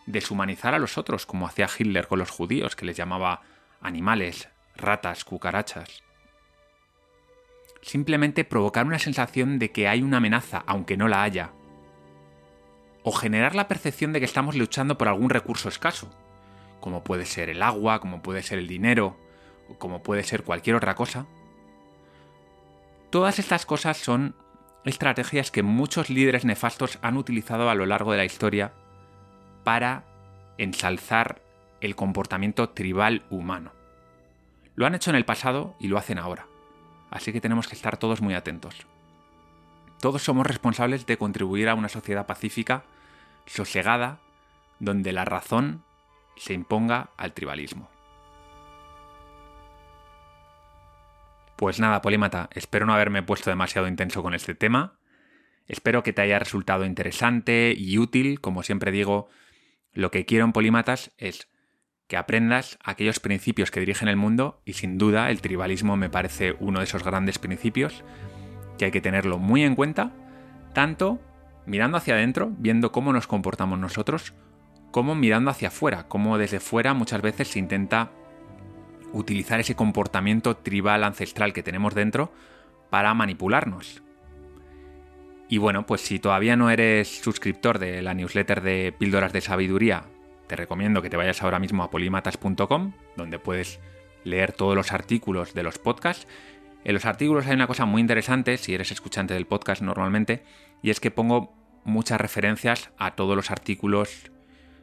Deshumanizar 0.05 0.73
a 0.73 0.79
los 0.79 0.97
otros 0.97 1.25
como 1.25 1.47
hacía 1.47 1.69
Hitler 1.77 2.07
con 2.07 2.19
los 2.19 2.29
judíos 2.29 2.75
que 2.75 2.85
les 2.85 2.97
llamaba 2.97 3.41
animales, 3.81 4.49
ratas, 4.75 5.23
cucarachas 5.23 6.03
simplemente 7.83 8.45
provocar 8.45 8.85
una 8.85 8.99
sensación 8.99 9.59
de 9.59 9.71
que 9.71 9.87
hay 9.87 10.01
una 10.01 10.17
amenaza, 10.17 10.63
aunque 10.65 10.97
no 10.97 11.07
la 11.07 11.23
haya. 11.23 11.51
O 13.03 13.11
generar 13.11 13.55
la 13.55 13.67
percepción 13.67 14.13
de 14.13 14.19
que 14.19 14.25
estamos 14.25 14.55
luchando 14.55 14.97
por 14.97 15.09
algún 15.09 15.29
recurso 15.29 15.69
escaso, 15.69 16.09
como 16.79 17.03
puede 17.03 17.25
ser 17.25 17.49
el 17.49 17.61
agua, 17.61 17.99
como 17.99 18.21
puede 18.21 18.41
ser 18.41 18.59
el 18.59 18.67
dinero, 18.67 19.17
como 19.77 20.03
puede 20.03 20.23
ser 20.23 20.43
cualquier 20.43 20.75
otra 20.75 20.95
cosa. 20.95 21.25
Todas 23.09 23.39
estas 23.39 23.65
cosas 23.65 23.97
son 23.97 24.35
estrategias 24.85 25.51
que 25.51 25.63
muchos 25.63 26.09
líderes 26.09 26.45
nefastos 26.45 26.99
han 27.01 27.17
utilizado 27.17 27.69
a 27.69 27.75
lo 27.75 27.85
largo 27.85 28.11
de 28.11 28.17
la 28.17 28.25
historia 28.25 28.73
para 29.63 30.03
ensalzar 30.57 31.41
el 31.79 31.95
comportamiento 31.95 32.69
tribal 32.69 33.23
humano. 33.29 33.71
Lo 34.75 34.85
han 34.85 34.95
hecho 34.95 35.09
en 35.09 35.15
el 35.15 35.25
pasado 35.25 35.75
y 35.79 35.87
lo 35.87 35.97
hacen 35.97 36.17
ahora 36.17 36.47
así 37.13 37.31
que 37.31 37.41
tenemos 37.41 37.67
que 37.67 37.75
estar 37.75 37.97
todos 37.97 38.21
muy 38.21 38.33
atentos. 38.33 38.87
Todos 40.01 40.23
somos 40.23 40.47
responsables 40.47 41.05
de 41.05 41.17
contribuir 41.17 41.69
a 41.69 41.75
una 41.75 41.87
sociedad 41.87 42.25
pacífica, 42.25 42.83
sosegada, 43.45 44.19
donde 44.79 45.13
la 45.13 45.23
razón 45.23 45.83
se 46.35 46.53
imponga 46.53 47.11
al 47.15 47.33
tribalismo. 47.33 47.92
Pues 51.63 51.79
nada, 51.79 52.01
Polímata, 52.01 52.49
espero 52.51 52.85
no 52.85 52.93
haberme 52.93 53.23
puesto 53.23 53.49
demasiado 53.49 53.87
intenso 53.87 54.21
con 54.21 54.33
este 54.33 54.53
tema. 54.53 54.99
Espero 55.65 56.03
que 56.03 56.11
te 56.11 56.21
haya 56.21 56.37
resultado 56.37 56.83
interesante 56.83 57.73
y 57.73 57.97
útil. 57.99 58.41
Como 58.41 58.63
siempre 58.63 58.91
digo, 58.91 59.29
lo 59.93 60.11
que 60.11 60.25
quiero 60.25 60.43
en 60.43 60.51
Polímatas 60.51 61.13
es 61.17 61.47
que 62.07 62.17
aprendas 62.17 62.77
aquellos 62.83 63.21
principios 63.21 63.71
que 63.71 63.79
dirigen 63.79 64.09
el 64.09 64.17
mundo 64.17 64.61
y 64.65 64.73
sin 64.73 64.97
duda 64.97 65.31
el 65.31 65.39
tribalismo 65.39 65.95
me 65.95 66.09
parece 66.09 66.53
uno 66.59 66.79
de 66.79 66.83
esos 66.83 67.05
grandes 67.05 67.39
principios 67.39 68.03
que 68.77 68.83
hay 68.83 68.91
que 68.91 68.99
tenerlo 68.99 69.37
muy 69.37 69.63
en 69.63 69.75
cuenta, 69.75 70.11
tanto 70.73 71.21
mirando 71.65 71.95
hacia 71.95 72.15
adentro, 72.15 72.51
viendo 72.57 72.91
cómo 72.91 73.13
nos 73.13 73.25
comportamos 73.25 73.79
nosotros, 73.79 74.33
como 74.91 75.15
mirando 75.15 75.49
hacia 75.49 75.69
afuera, 75.69 76.09
como 76.09 76.37
desde 76.37 76.59
fuera 76.59 76.93
muchas 76.93 77.21
veces 77.21 77.47
se 77.47 77.59
intenta 77.59 78.11
utilizar 79.13 79.59
ese 79.59 79.75
comportamiento 79.75 80.57
tribal 80.57 81.03
ancestral 81.03 81.53
que 81.53 81.63
tenemos 81.63 81.95
dentro 81.95 82.33
para 82.89 83.13
manipularnos. 83.13 84.03
Y 85.47 85.59
bueno, 85.59 85.85
pues 85.85 86.01
si 86.01 86.19
todavía 86.19 86.55
no 86.55 86.69
eres 86.69 87.21
suscriptor 87.21 87.79
de 87.79 88.01
la 88.01 88.13
newsletter 88.13 88.61
de 88.61 88.93
Píldoras 88.97 89.33
de 89.33 89.41
Sabiduría, 89.41 90.03
te 90.47 90.55
recomiendo 90.55 91.01
que 91.01 91.09
te 91.09 91.17
vayas 91.17 91.43
ahora 91.43 91.59
mismo 91.59 91.83
a 91.83 91.89
polimatas.com, 91.89 92.93
donde 93.15 93.39
puedes 93.39 93.79
leer 94.23 94.51
todos 94.51 94.75
los 94.75 94.91
artículos 94.91 95.53
de 95.53 95.63
los 95.63 95.77
podcasts. 95.77 96.27
En 96.83 96.93
los 96.93 97.05
artículos 97.05 97.45
hay 97.45 97.53
una 97.53 97.67
cosa 97.67 97.85
muy 97.85 98.01
interesante, 98.01 98.57
si 98.57 98.73
eres 98.73 98.91
escuchante 98.91 99.33
del 99.33 99.45
podcast 99.45 99.81
normalmente, 99.81 100.43
y 100.81 100.89
es 100.89 100.99
que 100.99 101.11
pongo 101.11 101.53
muchas 101.83 102.19
referencias 102.19 102.91
a 102.97 103.11
todos 103.11 103.35
los 103.35 103.51
artículos 103.51 104.31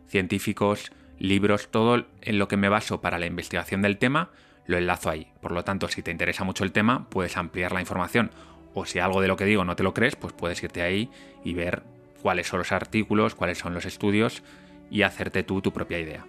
científicos, 0.06 0.92
libros, 1.20 1.68
todo 1.70 2.06
en 2.22 2.38
lo 2.38 2.48
que 2.48 2.56
me 2.56 2.68
baso 2.68 3.00
para 3.00 3.18
la 3.18 3.26
investigación 3.26 3.82
del 3.82 3.98
tema, 3.98 4.30
lo 4.66 4.78
enlazo 4.78 5.10
ahí. 5.10 5.28
Por 5.40 5.52
lo 5.52 5.62
tanto, 5.62 5.86
si 5.86 6.02
te 6.02 6.10
interesa 6.10 6.42
mucho 6.42 6.64
el 6.64 6.72
tema, 6.72 7.08
puedes 7.08 7.36
ampliar 7.36 7.70
la 7.72 7.80
información. 7.80 8.32
O 8.74 8.86
si 8.86 8.98
algo 8.98 9.20
de 9.20 9.28
lo 9.28 9.36
que 9.36 9.44
digo 9.44 9.64
no 9.64 9.76
te 9.76 9.82
lo 9.82 9.94
crees, 9.94 10.16
pues 10.16 10.32
puedes 10.32 10.62
irte 10.62 10.82
ahí 10.82 11.10
y 11.44 11.54
ver 11.54 11.82
cuáles 12.22 12.48
son 12.48 12.58
los 12.58 12.72
artículos, 12.72 13.34
cuáles 13.34 13.58
son 13.58 13.74
los 13.74 13.84
estudios 13.84 14.42
y 14.90 15.02
hacerte 15.02 15.42
tú 15.42 15.60
tu 15.60 15.72
propia 15.72 15.98
idea. 15.98 16.24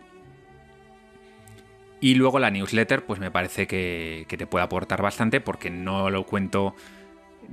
Y 1.99 2.15
luego 2.15 2.39
la 2.39 2.49
newsletter, 2.49 3.05
pues 3.05 3.19
me 3.19 3.29
parece 3.29 3.67
que, 3.67 4.25
te 4.27 4.47
puede 4.47 4.65
aportar 4.65 5.01
bastante 5.01 5.39
porque 5.39 5.69
no 5.69 6.09
lo 6.09 6.25
cuento, 6.25 6.75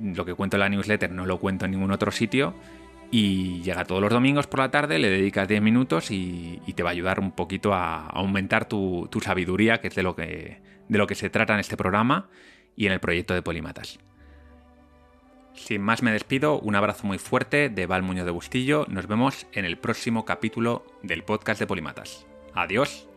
lo 0.03 0.24
que 0.24 0.35
cuento 0.35 0.57
en 0.57 0.61
la 0.61 0.68
newsletter 0.70 1.12
no 1.12 1.27
lo 1.27 1.38
cuento 1.38 1.66
en 1.66 1.72
ningún 1.72 1.92
otro 1.92 2.11
sitio 2.11 2.55
y 3.11 3.62
llega 3.62 3.85
todos 3.85 4.01
los 4.01 4.11
domingos 4.11 4.47
por 4.47 4.61
la 4.61 4.71
tarde, 4.71 4.99
le 4.99 5.09
dedicas 5.09 5.49
10 5.49 5.62
minutos 5.62 6.11
y, 6.11 6.61
te 6.75 6.83
va 6.83 6.90
a 6.90 6.92
ayudar 6.92 7.21
un 7.21 7.33
poquito 7.33 7.73
a, 7.73 8.07
aumentar 8.07 8.66
tu, 8.66 9.09
tu, 9.11 9.21
sabiduría, 9.21 9.81
que 9.81 9.88
es 9.88 9.94
de 9.94 10.03
lo 10.03 10.14
que, 10.14 10.61
de 10.88 10.99
lo 10.99 11.07
que 11.07 11.14
se 11.14 11.31
trata 11.31 11.55
en 11.55 11.61
este 11.61 11.77
programa 11.77 12.29
y 12.77 12.87
en 12.87 12.92
el 12.92 13.01
proyecto 13.01 13.35
de 13.35 13.42
Polimatas. 13.42 13.99
Sin 15.55 15.83
más 15.83 16.03
me 16.03 16.12
despido, 16.12 16.61
un 16.61 16.77
abrazo 16.77 17.07
muy 17.07 17.18
fuerte 17.18 17.68
de 17.68 17.87
Val 17.87 18.03
Muñoz 18.03 18.27
de 18.27 18.31
Bustillo, 18.31 18.87
nos 18.88 19.09
vemos 19.09 19.47
en 19.53 19.64
el 19.64 19.77
próximo 19.77 20.25
capítulo 20.25 20.87
del 21.03 21.25
podcast 21.25 21.59
de 21.59 21.66
Polimatas. 21.66 22.27
Adiós. 22.55 23.09